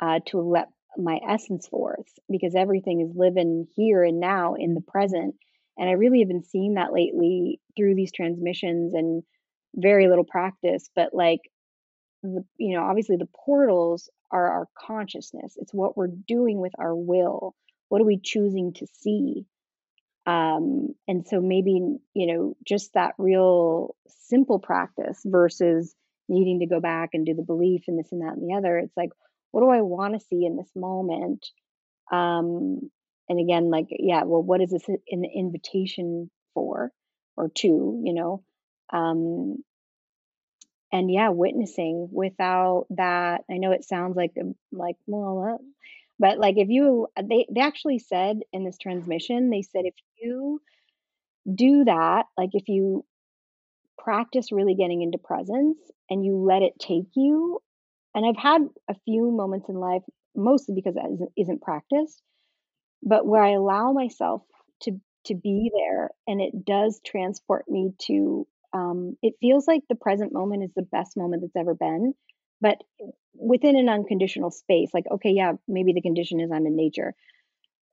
[0.00, 2.06] uh, to let my essence forth?
[2.30, 5.34] Because everything is living here and now in the present.
[5.76, 9.22] And I really have been seeing that lately through these transmissions and
[9.74, 11.40] very little practice, but like,
[12.22, 15.54] the, you know, obviously the portals are our consciousness.
[15.56, 17.54] It's what we're doing with our will.
[17.88, 19.46] What are we choosing to see?
[20.26, 21.80] Um, and so maybe,
[22.14, 25.94] you know, just that real simple practice versus
[26.28, 28.78] needing to go back and do the belief and this and that and the other.
[28.78, 29.10] It's like,
[29.50, 31.46] what do I want to see in this moment?
[32.12, 32.90] Um,
[33.28, 36.92] and again, like, yeah, well, what is this an invitation for
[37.36, 38.44] or to, you know?
[38.92, 39.64] Um,
[40.92, 43.42] and yeah, witnessing without that.
[43.50, 45.64] I know it sounds like, um, like, well, uh,
[46.18, 50.60] but like if you, they, they actually said in this transmission, they said if you
[51.54, 53.04] do that, like if you
[53.98, 55.78] practice really getting into presence
[56.08, 57.60] and you let it take you.
[58.14, 60.02] And I've had a few moments in life,
[60.34, 62.22] mostly because that isn't, isn't practiced,
[63.02, 64.42] but where I allow myself
[64.82, 69.94] to to be there and it does transport me to um, it feels like the
[69.96, 72.14] present moment is the best moment that's ever been
[72.60, 72.76] but
[73.34, 77.14] within an unconditional space like okay yeah maybe the condition is i'm in nature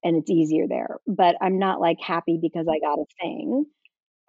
[0.04, 3.66] and it's easier there but i'm not like happy because i got a thing.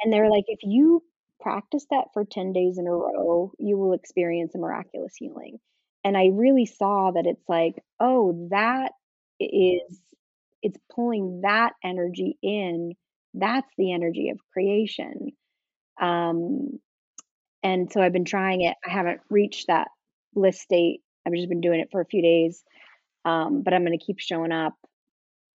[0.01, 1.03] And they're like if you
[1.41, 5.59] practice that for 10 days in a row you will experience a miraculous healing.
[6.05, 8.93] And i really saw that it's like oh that
[9.41, 10.01] is
[10.63, 12.93] it's pulling that energy in.
[13.35, 15.31] That's the energy of creation
[16.01, 16.79] um
[17.63, 18.77] and so i've been trying it.
[18.87, 19.89] I haven't reached that
[20.35, 22.63] bliss state i've just been doing it for a few days.
[23.25, 24.75] Um but i'm going to keep showing up.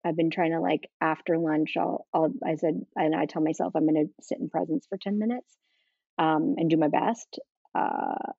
[0.05, 3.74] I've been trying to like after lunch i'll, I'll i said and i tell myself
[3.76, 5.47] i'm going to sit in presence for 10 minutes
[6.18, 7.38] um and do my best.
[7.74, 8.32] Uh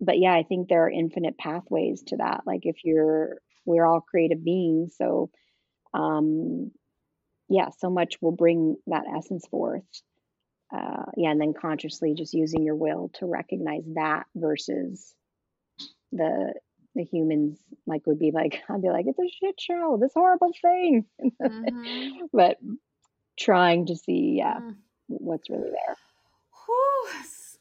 [0.00, 2.42] but yeah i think there are infinite pathways to that.
[2.46, 5.30] Like if you're we're all creative beings so
[5.94, 6.70] um,
[7.48, 9.82] yeah, so much will bring that essence forth.
[10.74, 15.14] Uh, yeah, and then consciously just using your will to recognize that versus
[16.12, 16.54] the
[16.94, 20.52] the humans like would be like I'd be like it's a shit show, this horrible
[20.60, 22.26] thing, mm-hmm.
[22.32, 22.58] but
[23.38, 24.74] trying to see yeah mm.
[25.06, 25.96] what's really there.
[26.66, 27.08] Whew.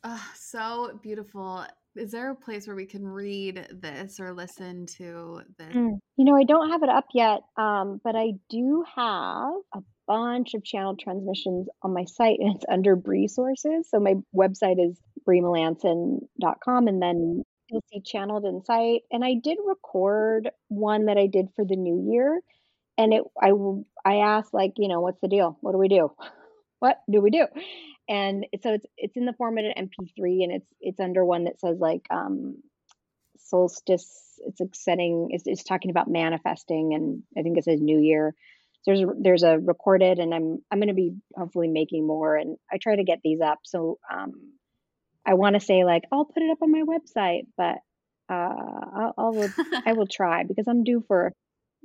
[0.05, 5.41] Uh, so beautiful is there a place where we can read this or listen to
[5.57, 5.73] this?
[5.73, 5.97] Mm.
[6.17, 10.53] You know, I don't have it up yet, um, but I do have a bunch
[10.53, 13.87] of channel transmissions on my site and it's under Bree sources.
[13.89, 14.95] So my website is
[15.27, 19.01] breemelanson.com and then you'll see channeled insight.
[19.11, 22.41] And I did record one that I did for the new year.
[22.97, 23.51] And it I
[24.05, 25.57] I asked like, you know, what's the deal?
[25.61, 26.11] What do we do?
[26.79, 27.47] What do we do?
[28.07, 31.59] And so it's it's in the format of MP3 and it's it's under one that
[31.59, 32.57] says like um
[33.37, 37.99] solstice it's like setting it's, it's talking about manifesting and I think it says new
[37.99, 38.35] year.
[38.85, 42.57] There's a, there's a recorded and I'm I'm going to be hopefully making more and
[42.71, 43.59] I try to get these up.
[43.63, 44.53] So um
[45.25, 47.77] I want to say like I'll put it up on my website but
[48.29, 48.33] uh
[48.95, 49.49] I'll, I'll
[49.85, 51.33] I will try because I'm due for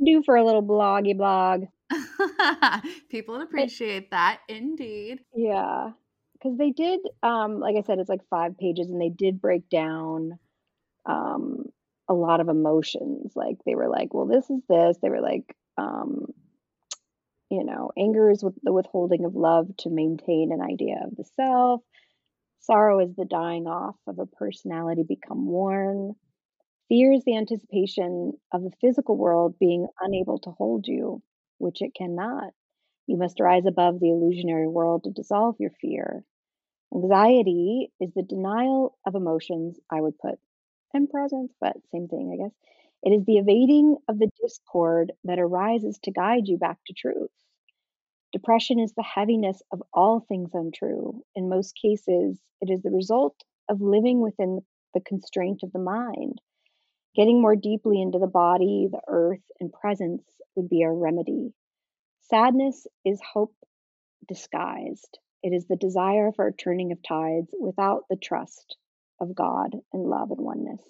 [0.04, 1.64] due for a little bloggy blog.
[3.10, 5.20] People appreciate that indeed.
[5.34, 5.92] Yeah
[6.42, 9.68] because they did um like i said it's like five pages and they did break
[9.68, 10.38] down
[11.06, 11.64] um
[12.08, 13.32] a lot of emotions.
[13.36, 14.98] Like they were like well this is this.
[15.00, 16.26] They were like um
[17.50, 21.24] you know anger is with the withholding of love to maintain an idea of the
[21.24, 21.82] self.
[22.60, 26.14] Sorrow is the dying off of a personality become worn.
[26.88, 31.22] Fear is the anticipation of the physical world being unable to hold you
[31.58, 32.52] which it cannot.
[33.06, 36.24] You must rise above the illusionary world to dissolve your fear.
[36.94, 40.38] Anxiety is the denial of emotions, I would put,
[40.92, 42.54] and presence, but same thing, I guess.
[43.02, 47.30] It is the evading of the discord that arises to guide you back to truth.
[48.32, 51.24] Depression is the heaviness of all things untrue.
[51.34, 53.36] In most cases, it is the result
[53.68, 54.60] of living within
[54.94, 56.40] the constraint of the mind.
[57.14, 60.22] Getting more deeply into the body, the earth, and presence
[60.54, 61.52] would be a remedy.
[62.20, 63.54] Sadness is hope
[64.28, 65.18] disguised.
[65.42, 68.76] It is the desire for a turning of tides without the trust
[69.20, 70.80] of God and love and oneness.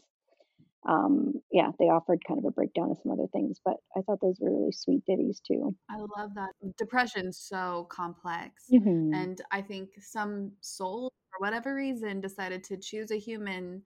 [0.89, 4.21] Um, yeah, they offered kind of a breakdown of some other things, but I thought
[4.23, 5.77] those were really sweet ditties too.
[5.91, 6.51] I love that.
[6.79, 8.65] Depression's so complex.
[8.73, 9.13] Mm-hmm.
[9.13, 13.83] And I think some soul, for whatever reason, decided to choose a human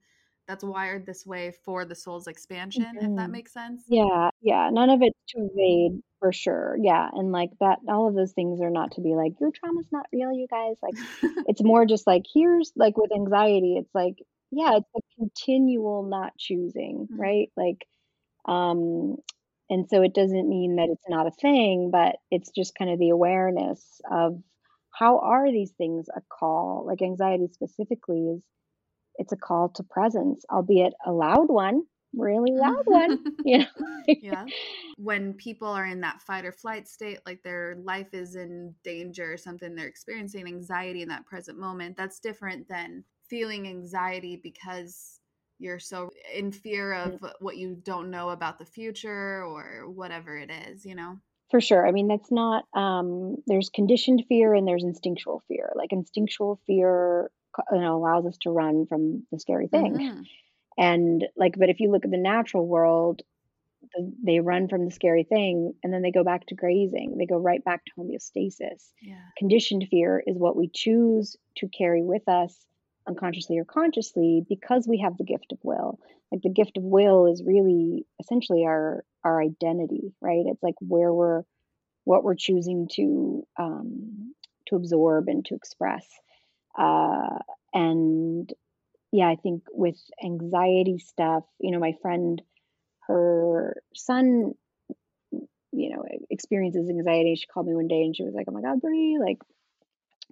[0.47, 2.97] that's wired this way for the soul's expansion, mm-hmm.
[2.97, 3.31] if that mm-hmm.
[3.31, 3.83] makes sense.
[3.87, 4.69] Yeah, yeah.
[4.71, 6.77] None of it's to evade for sure.
[6.81, 7.09] Yeah.
[7.13, 10.05] And like that, all of those things are not to be like, your trauma's not
[10.13, 10.75] real, you guys.
[10.81, 10.95] Like,
[11.47, 14.15] it's more just like, here's like with anxiety, it's like,
[14.51, 17.21] yeah, it's a continual not choosing, mm-hmm.
[17.21, 17.49] right?
[17.57, 17.85] Like,
[18.47, 19.17] um,
[19.69, 22.99] and so it doesn't mean that it's not a thing, but it's just kind of
[22.99, 24.41] the awareness of
[24.91, 26.85] how are these things a call?
[26.85, 28.43] Like anxiety specifically is
[29.17, 31.83] it's a call to presence, albeit a loud one,
[32.15, 33.23] really loud one.
[33.45, 33.65] you know?
[34.07, 34.45] yeah.
[34.97, 39.33] When people are in that fight or flight state, like their life is in danger
[39.33, 41.97] or something, they're experiencing anxiety in that present moment.
[41.97, 45.19] That's different than feeling anxiety because
[45.59, 50.51] you're so in fear of what you don't know about the future or whatever it
[50.51, 51.17] is, you know?
[51.51, 51.87] For sure.
[51.87, 55.71] I mean, that's not, um, there's conditioned fear and there's instinctual fear.
[55.75, 57.29] Like instinctual fear
[57.71, 59.97] you know allows us to run from the scary thing.
[59.97, 60.21] Mm-hmm.
[60.77, 63.21] and like but if you look at the natural world
[64.23, 67.17] they run from the scary thing and then they go back to grazing.
[67.17, 68.89] They go right back to homeostasis.
[69.01, 69.15] Yeah.
[69.37, 72.55] conditioned fear is what we choose to carry with us
[73.07, 75.99] unconsciously or consciously because we have the gift of will.
[76.31, 80.45] Like the gift of will is really essentially our our identity right?
[80.45, 81.43] It's like where we're
[82.03, 84.33] what we're choosing to um,
[84.67, 86.05] to absorb and to express
[86.77, 87.39] uh,
[87.73, 88.51] and
[89.11, 92.41] yeah i think with anxiety stuff you know my friend
[93.07, 94.53] her son
[95.71, 98.61] you know experiences anxiety she called me one day and she was like oh my
[98.61, 99.39] god Bree, like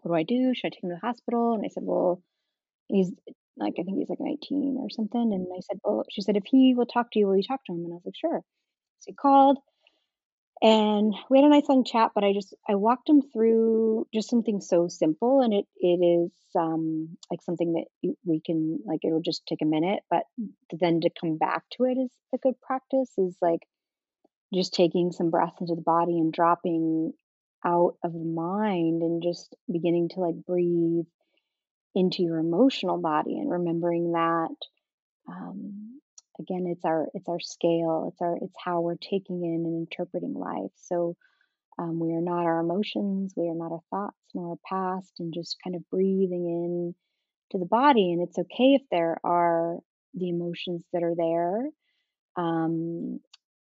[0.02, 2.22] what do i do should i take him to the hospital and i said well
[2.88, 3.12] he's
[3.58, 5.34] like I think he's like 19 or something.
[5.34, 7.64] And I said, well, she said, if he will talk to you, will you talk
[7.66, 7.86] to him?
[7.86, 8.42] And I was like, sure.
[9.00, 9.60] So he called
[10.64, 14.30] and we had a nice long chat, but I just, I walked him through just
[14.30, 15.42] something so simple.
[15.42, 19.66] And it, it is um, like something that we can, like, it'll just take a
[19.66, 20.24] minute, but
[20.72, 23.60] then to come back to it is a good practice is like
[24.54, 27.12] just taking some breath into the body and dropping
[27.66, 31.06] out of the mind and just beginning to like breathe
[31.94, 34.56] into your emotional body and remembering that
[35.28, 36.00] um,
[36.40, 40.34] again it's our it's our scale it's our it's how we're taking in and interpreting
[40.34, 41.16] life so
[41.80, 45.34] um, we are not our emotions we are not our thoughts nor our past and
[45.34, 46.96] just kind of breathing in
[47.52, 49.78] to the body and it's okay if there are
[50.14, 51.70] the emotions that are there
[52.36, 53.20] um,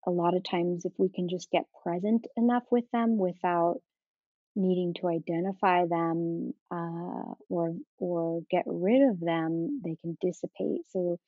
[0.06, 3.80] a lot of times if we can just get present enough with them without
[4.56, 10.82] needing to identify them uh, or or get rid of them, they can dissipate.
[10.90, 11.20] So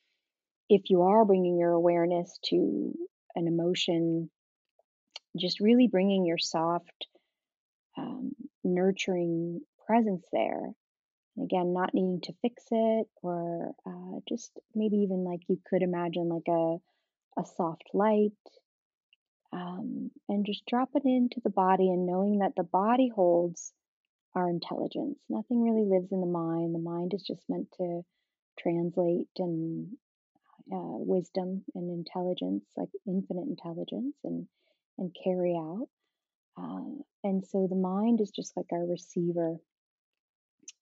[0.69, 2.93] if you are bringing your awareness to
[3.35, 4.29] an emotion,
[5.37, 7.07] just really bringing your soft,
[7.97, 8.31] um,
[8.63, 10.71] nurturing presence there.
[11.41, 16.29] Again, not needing to fix it, or uh, just maybe even like you could imagine
[16.29, 16.77] like a
[17.37, 18.31] a soft light
[19.51, 23.73] um, and just drop it into the body and knowing that the body holds
[24.35, 25.17] our intelligence.
[25.29, 26.75] Nothing really lives in the mind.
[26.75, 28.01] The mind is just meant to
[28.59, 29.89] translate and
[30.71, 34.47] uh, wisdom and intelligence, like infinite intelligence, and
[34.97, 35.87] and carry out.
[36.57, 39.57] Uh, and so the mind is just like our receiver.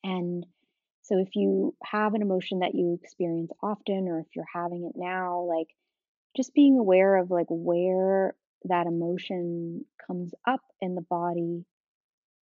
[0.03, 0.45] And
[1.01, 4.99] so if you have an emotion that you experience often, or if you're having it
[4.99, 5.68] now, like
[6.35, 8.35] just being aware of like where
[8.65, 11.65] that emotion comes up in the body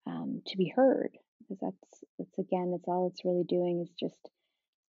[0.08, 1.10] um, to be heard
[1.40, 4.30] because that's that's again it's all it's really doing is just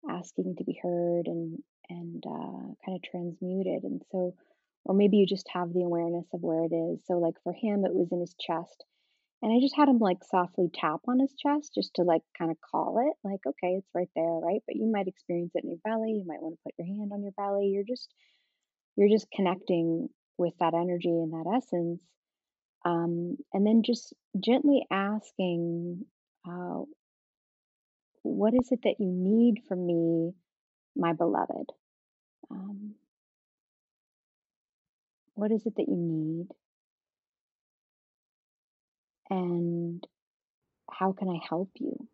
[0.08, 1.58] asking to be heard and
[1.90, 4.34] and uh, kind of transmuted and so
[4.84, 7.84] or maybe you just have the awareness of where it is so like for him
[7.84, 8.84] it was in his chest
[9.42, 12.50] and i just had him like softly tap on his chest just to like kind
[12.50, 15.70] of call it like okay it's right there right but you might experience it in
[15.70, 18.12] your belly you might want to put your hand on your belly you're just
[18.96, 20.08] you're just connecting
[20.38, 22.00] with that energy and that essence.
[22.84, 26.04] Um, and then just gently asking,
[26.48, 26.82] uh,
[28.22, 30.32] what is it that you need from me,
[30.96, 31.72] my beloved?
[32.50, 32.94] Um,
[35.34, 36.48] what is it that you need?
[39.28, 40.06] And
[40.90, 42.08] how can I help you?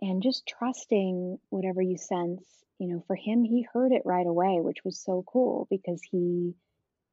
[0.00, 4.58] And just trusting whatever you sense you know, for him, he heard it right away,
[4.60, 6.54] which was so cool because he,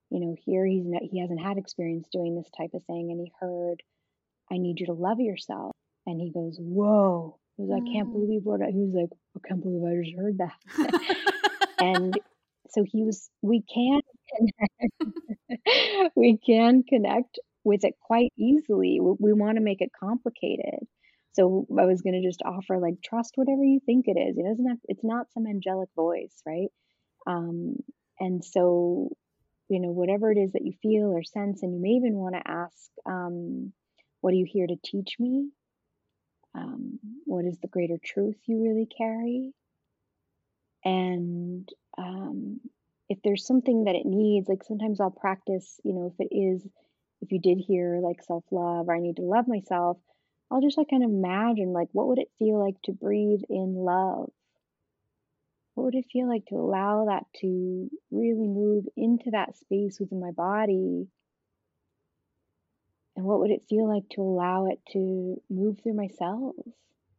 [0.09, 3.19] you know, here he's not, he hasn't had experience doing this type of thing, and
[3.19, 3.83] he heard,
[4.51, 5.75] "I need you to love yourself,"
[6.05, 8.13] and he goes, "Whoa!" He was, "I can't mm.
[8.13, 11.45] believe what," I, he was like, "I can't believe I just heard that,"
[11.79, 12.13] and
[12.69, 13.29] so he was.
[13.41, 14.01] We can
[14.35, 16.11] connect.
[16.15, 18.99] we can connect with it quite easily.
[18.99, 20.87] We, we want to make it complicated
[21.33, 24.37] so I was going to just offer like trust whatever you think it is.
[24.37, 26.67] It doesn't have it's not some angelic voice, right?
[27.25, 27.77] Um,
[28.19, 29.09] and so
[29.69, 32.35] you know whatever it is that you feel or sense, and you may even want
[32.35, 33.71] to ask, um,
[34.19, 35.49] "What are you here to teach me?
[36.55, 39.53] Um, what is the greater truth you really carry?"
[40.85, 41.67] And
[41.97, 42.59] um,
[43.09, 45.79] if there's something that it needs, like sometimes I'll practice.
[45.83, 46.65] You know, if it is,
[47.21, 49.97] if you did hear like self love or I need to love myself
[50.51, 53.73] I'll just like kind of imagine like what would it feel like to breathe in
[53.75, 54.29] love?
[55.75, 60.19] What would it feel like to allow that to really move into that space within
[60.21, 61.09] my body?
[63.21, 66.55] And what would it feel like to allow it to move through my cells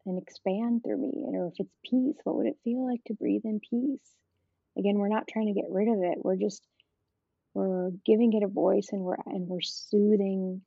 [0.05, 1.23] and expand through me?
[1.25, 4.03] And or if it's peace, what would it feel like to breathe in peace?
[4.77, 6.19] Again, we're not trying to get rid of it.
[6.21, 6.67] We're just
[7.55, 10.63] we're giving it a voice and we're and we're soothing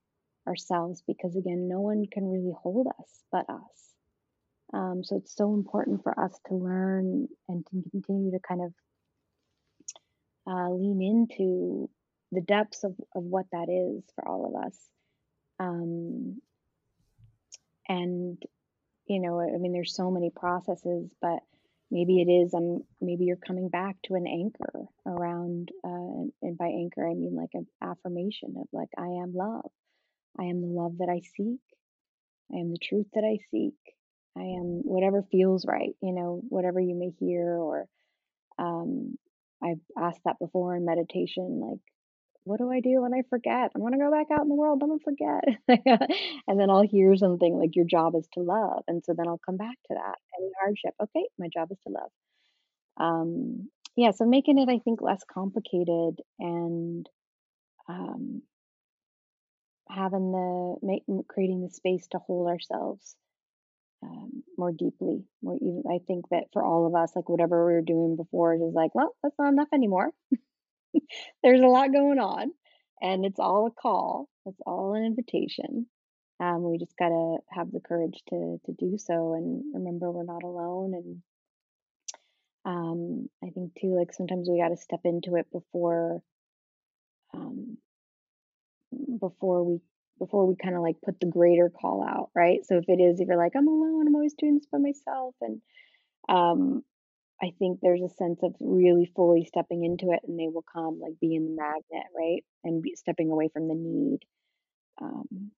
[0.47, 3.93] ourselves because, again, no one can really hold us but us.
[4.73, 8.73] Um, so it's so important for us to learn and to continue to kind of
[10.47, 11.89] uh, lean into
[12.31, 14.79] the depths of, of what that is for all of us.
[15.59, 16.41] Um,
[17.87, 18.41] and
[19.07, 21.39] you know, I mean, there's so many processes, but
[21.91, 26.57] maybe it is um maybe you're coming back to an anchor around uh and, and
[26.57, 29.69] by anchor I mean like an affirmation of like I am love.
[30.39, 31.61] I am the love that I seek.
[32.53, 33.75] I am the truth that I seek.
[34.37, 37.85] I am whatever feels right, you know, whatever you may hear or
[38.57, 39.17] um
[39.63, 41.79] I've asked that before in meditation like
[42.45, 43.71] what do I do when I forget?
[43.75, 44.79] I want to go back out in the world.
[44.79, 45.43] Don't forget.
[46.47, 48.83] and then I'll hear something like your job is to love.
[48.87, 50.15] And so then I'll come back to that.
[50.39, 50.93] Any hardship.
[51.01, 52.11] Okay, my job is to love.
[52.97, 57.09] Um, yeah, so making it, I think, less complicated and
[57.89, 58.43] um,
[59.89, 63.15] having the make, creating the space to hold ourselves
[64.03, 65.23] um, more deeply.
[65.41, 68.53] More even, I think that for all of us, like whatever we were doing before,
[68.53, 70.11] is like, well, that's not enough anymore.
[71.43, 72.51] there's a lot going on
[73.01, 75.87] and it's all a call it's all an invitation.
[76.39, 80.23] Um, we just got to have the courage to to do so and remember we're
[80.23, 81.21] not alone and
[82.65, 86.21] um, i think too like sometimes we got to step into it before
[87.33, 87.77] um,
[89.19, 89.79] before we
[90.19, 92.59] before we kind of like put the greater call out right?
[92.65, 95.35] So if it is if you're like i'm alone i'm always doing this by myself
[95.41, 95.61] and
[96.27, 96.83] um
[97.41, 100.99] I think there's a sense of really fully stepping into it and they will come,
[100.99, 102.43] like being the magnet, right?
[102.63, 104.19] And be stepping away from the need.
[105.01, 105.51] Um,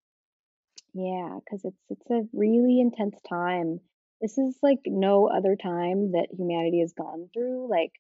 [0.93, 3.79] yeah, because it's it's a really intense time.
[4.21, 7.69] This is like no other time that humanity has gone through.
[7.69, 7.91] Like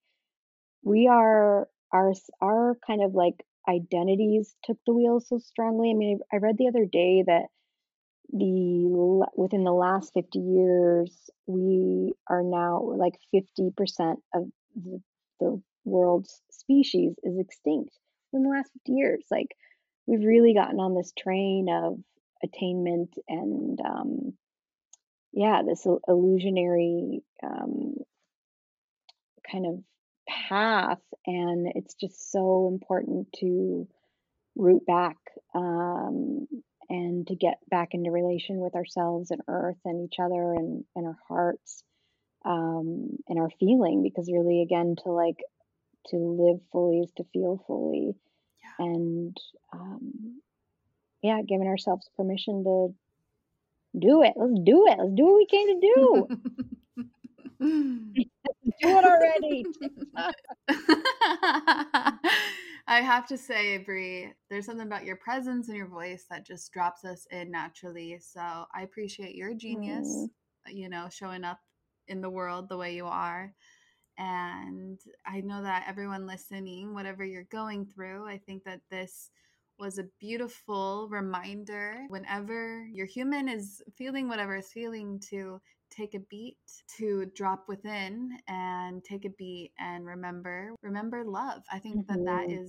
[0.83, 5.91] we are our our kind of like identities took the wheel so strongly.
[5.91, 7.47] I mean, I read the other day that
[8.31, 15.01] the within the last 50 years we are now like 50% of the,
[15.39, 17.97] the world's species is extinct
[18.33, 19.23] in the last 50 years.
[19.31, 19.55] Like
[20.05, 21.99] we've really gotten on this train of
[22.43, 24.33] attainment and um,
[25.33, 27.95] yeah this illusionary um,
[29.49, 29.79] kind of
[30.27, 33.87] path and it's just so important to
[34.55, 35.17] root back
[35.55, 36.47] um,
[36.89, 41.05] and to get back into relation with ourselves and earth and each other and, and
[41.05, 41.83] our hearts
[42.45, 45.39] um, and our feeling because really again to like
[46.07, 48.15] to live fully is to feel fully.
[48.63, 48.85] Yeah.
[48.85, 49.37] and
[49.73, 50.41] um,
[51.21, 52.93] yeah giving ourselves permission to
[53.97, 54.33] do it.
[54.35, 54.97] Let's do it.
[54.99, 56.27] Let's do what we came to do
[58.81, 59.65] do it already
[62.89, 66.71] I have to say, Bree, there's something about your presence and your voice that just
[66.71, 68.17] drops us in naturally.
[68.19, 70.29] So I appreciate your genius, mm.
[70.67, 71.59] you know, showing up
[72.07, 73.53] in the world the way you are.
[74.17, 79.31] And I know that everyone listening, whatever you're going through, I think that this
[79.77, 86.19] was a beautiful reminder whenever your human is feeling whatever is feeling to take a
[86.19, 86.57] beat,
[86.97, 91.63] to drop within and take a beat and remember, remember love.
[91.71, 92.25] I think mm-hmm.
[92.25, 92.65] that that mm-hmm.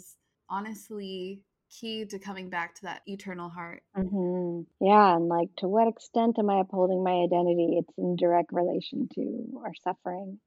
[0.50, 3.82] honestly key to coming back to that eternal heart.
[3.96, 4.62] Mm-hmm.
[4.84, 7.78] Yeah, and like to what extent am I upholding my identity?
[7.78, 10.40] It's in direct relation to our suffering.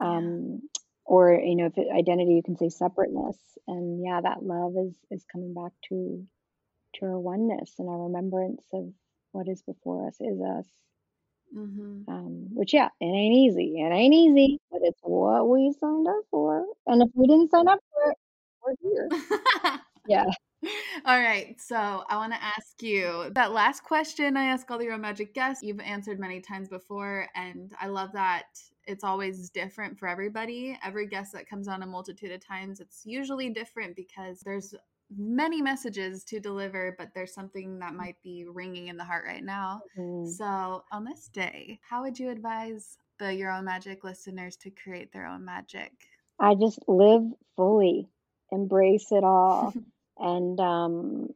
[0.00, 0.80] Um, yeah.
[1.04, 4.96] Or you know, if it, identity, you can say separateness, and yeah, that love is
[5.10, 6.24] is coming back to
[6.94, 8.92] to our oneness and our remembrance of
[9.32, 10.66] what is before us is us.
[11.56, 12.10] Mm-hmm.
[12.10, 13.74] Um, which yeah, it ain't easy.
[13.78, 16.64] It ain't easy, but it's what we signed up for.
[16.86, 18.18] And if we didn't sign up for it,
[18.64, 19.08] we're here.
[20.08, 20.24] yeah.
[21.04, 21.60] All right.
[21.60, 25.34] So I want to ask you that last question I ask all the Real Magic
[25.34, 25.62] guests.
[25.62, 28.44] You've answered many times before, and I love that
[28.86, 30.78] it's always different for everybody.
[30.84, 34.74] Every guest that comes on a multitude of times, it's usually different because there's
[35.16, 39.44] many messages to deliver, but there's something that might be ringing in the heart right
[39.44, 39.82] now.
[39.98, 40.30] Mm-hmm.
[40.30, 45.12] So, on this day, how would you advise the Your Own Magic listeners to create
[45.12, 45.92] their own magic?
[46.40, 47.22] I just live
[47.56, 48.08] fully,
[48.50, 49.74] embrace it all.
[50.18, 51.28] and um,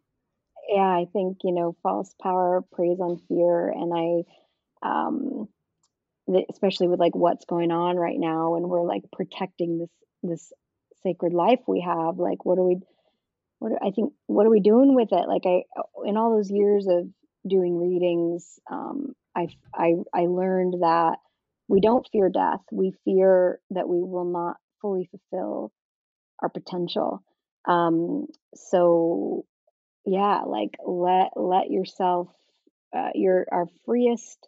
[0.69, 3.69] yeah, I think, you know, false power preys on fear.
[3.69, 5.49] And I, um,
[6.51, 9.91] especially with like what's going on right now and we're like protecting this
[10.23, 10.53] this
[11.03, 12.79] sacred life we have like what do we
[13.59, 15.29] what I think what are we doing with it?
[15.29, 15.63] Like I
[16.05, 17.09] in all those years of
[17.47, 21.19] doing readings, um, I I I learned that
[21.69, 22.61] we don't fear death.
[22.71, 25.73] We fear that we will not fully fulfill
[26.41, 27.23] our potential.
[27.67, 29.47] Um, so
[30.05, 32.29] yeah, like let let yourself
[32.97, 34.47] uh, your our freest,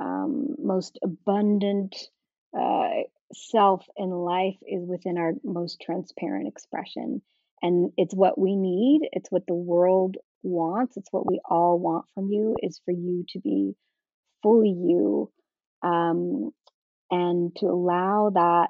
[0.00, 1.96] um, most abundant
[2.56, 2.90] uh,
[3.32, 7.22] self in life is within our most transparent expression
[7.64, 10.96] and it's what we need it's what the world wants.
[10.96, 13.74] It's what we all want from you is for you to be
[14.42, 15.32] fully you
[15.82, 16.50] um,
[17.10, 18.68] and to allow that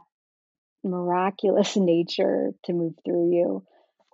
[0.83, 3.65] miraculous nature to move through you.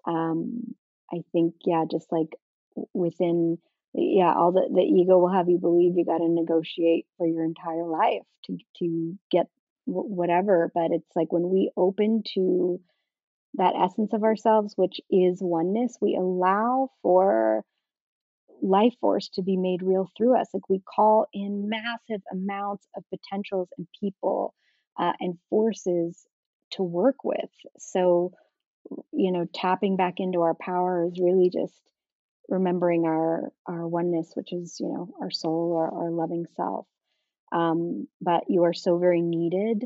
[0.06, 0.74] Um,
[1.12, 2.28] I think, yeah, just like
[2.94, 3.58] within,
[3.92, 7.44] yeah, all the, the ego will have you believe you got to negotiate for your
[7.44, 9.46] entire life to, to get
[9.84, 10.70] whatever.
[10.72, 12.80] But it's like when we open to
[13.54, 17.64] that essence of ourselves, which is oneness, we allow for
[18.62, 20.48] life force to be made real through us.
[20.52, 24.54] Like we call in massive amounts of potentials and people
[24.98, 26.26] uh, and forces
[26.72, 27.50] to work with.
[27.78, 28.32] So,
[29.12, 31.74] you know, tapping back into our power is really just
[32.48, 36.86] remembering our our oneness, which is you know our soul, our, our loving self.
[37.52, 39.84] Um, but you are so very needed,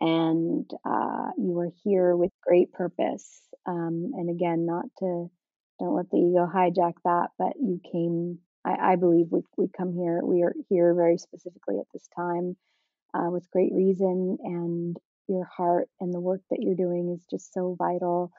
[0.00, 3.40] and uh, you are here with great purpose.
[3.66, 5.30] Um, and again, not to
[5.78, 8.38] don't let the ego hijack that, but you came.
[8.64, 10.20] I, I believe we we come here.
[10.22, 12.56] We are here very specifically at this time
[13.14, 14.96] uh, with great reason, and
[15.28, 18.32] your heart and the work that you're doing is just so vital.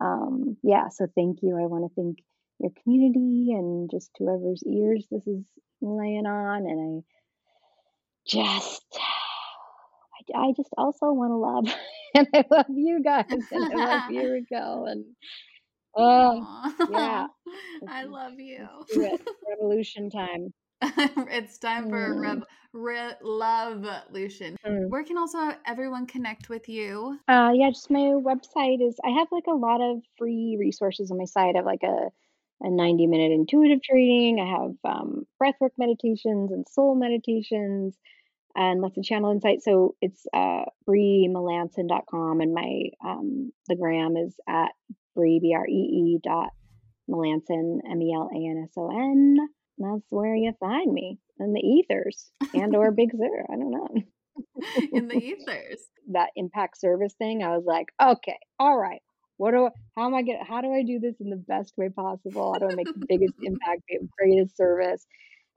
[0.00, 1.56] Um, yeah, so thank you.
[1.56, 2.18] I want to thank
[2.58, 5.44] your community and just whoever's ears this is
[5.80, 7.04] laying on, and I
[8.26, 8.98] just
[10.34, 11.66] I, I just also want to love,
[12.14, 15.04] and I love you guys, and I love you, Raquel, and
[15.94, 17.26] Oh, yeah.
[17.88, 18.66] I love you.
[19.48, 20.52] Revolution time.
[20.80, 22.42] it's time for mm.
[22.72, 24.56] rev, love Lucian.
[24.66, 24.88] Mm.
[24.88, 27.18] Where can also everyone connect with you?
[27.28, 28.96] Uh, yeah, just my website is.
[29.04, 31.54] I have like a lot of free resources on my site.
[31.54, 32.08] I have like a
[32.62, 34.40] a 90 minute intuitive training.
[34.40, 37.96] I have um, breathwork meditations and soul meditations
[38.54, 39.62] and lots of channel insight.
[39.62, 44.72] So it's uh, breemelanson.com and my um, the gram is at
[45.14, 46.50] Bree, B R E E dot
[47.08, 49.36] Melanson, M E L A N S O N.
[49.78, 53.44] That's where you find me in the ethers and or Big Sur.
[53.50, 53.88] I don't know.
[54.92, 55.80] in the ethers.
[56.12, 59.02] that impact service thing, I was like, okay, all right.
[59.36, 61.72] What do I, how am I get how do I do this in the best
[61.76, 62.52] way possible?
[62.52, 65.04] How do I make the biggest impact, the greatest service?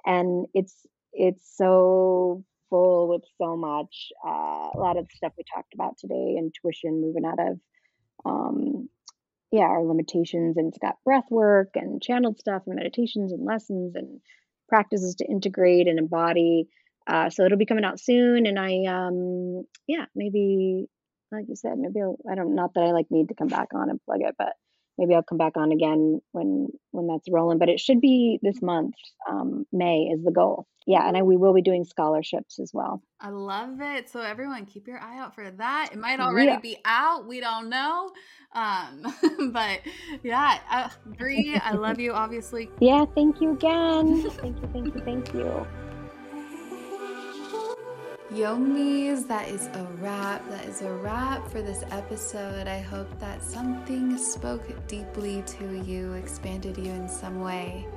[0.06, 5.44] And it's it's so full with so much uh, a lot of the stuff we
[5.54, 7.60] talked about today intuition moving out of
[8.26, 8.90] um,
[9.52, 10.58] yeah, our limitations.
[10.58, 14.20] And it's got breath work and channeled stuff and meditations and lessons and
[14.68, 16.68] practices to integrate and embody.
[17.08, 18.46] Uh, so it'll be coming out soon.
[18.48, 20.88] And I, um, yeah, maybe,
[21.32, 23.70] like you said, maybe I'll, I don't, not that I like need to come back
[23.74, 24.54] on and plug it, but
[24.98, 27.58] maybe I'll come back on again when when that's rolling.
[27.58, 28.96] But it should be this month.
[29.30, 30.68] Um, May is the goal.
[30.88, 33.02] Yeah, and I, we will be doing scholarships as well.
[33.20, 34.08] I love it.
[34.08, 35.90] So everyone, keep your eye out for that.
[35.92, 36.60] It might already yeah.
[36.60, 37.28] be out.
[37.28, 38.12] We don't know.
[38.54, 39.02] Um,
[39.52, 39.82] but
[40.22, 42.14] yeah, uh, Bree, I love you.
[42.14, 42.70] Obviously.
[42.80, 43.06] Yeah.
[43.16, 44.30] Thank you again.
[44.30, 44.70] thank you.
[44.72, 45.02] Thank you.
[45.02, 45.66] Thank you.
[48.36, 50.46] Yomis, that is a wrap.
[50.50, 52.68] That is a wrap for this episode.
[52.68, 57.88] I hope that something spoke deeply to you, expanded you in some way.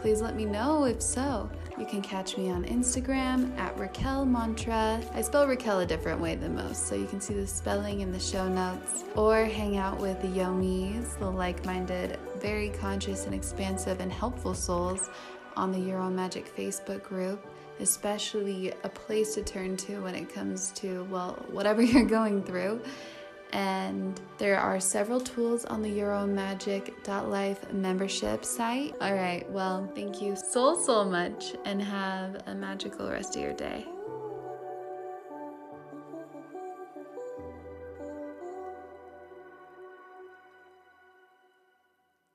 [0.00, 1.50] Please let me know if so.
[1.76, 5.02] You can catch me on Instagram at Raquel Mantra.
[5.12, 8.12] I spell Raquel a different way than most, so you can see the spelling in
[8.12, 9.02] the show notes.
[9.16, 14.54] Or hang out with the Yomis, the like minded, very conscious and expansive and helpful
[14.54, 15.10] souls
[15.56, 17.44] on the Your Own Magic Facebook group
[17.80, 22.80] especially a place to turn to when it comes to, well, whatever you're going through.
[23.52, 28.94] And there are several tools on the Euromagic.life membership site.
[29.00, 33.54] All right, well, thank you so, so much and have a magical rest of your
[33.54, 33.86] day.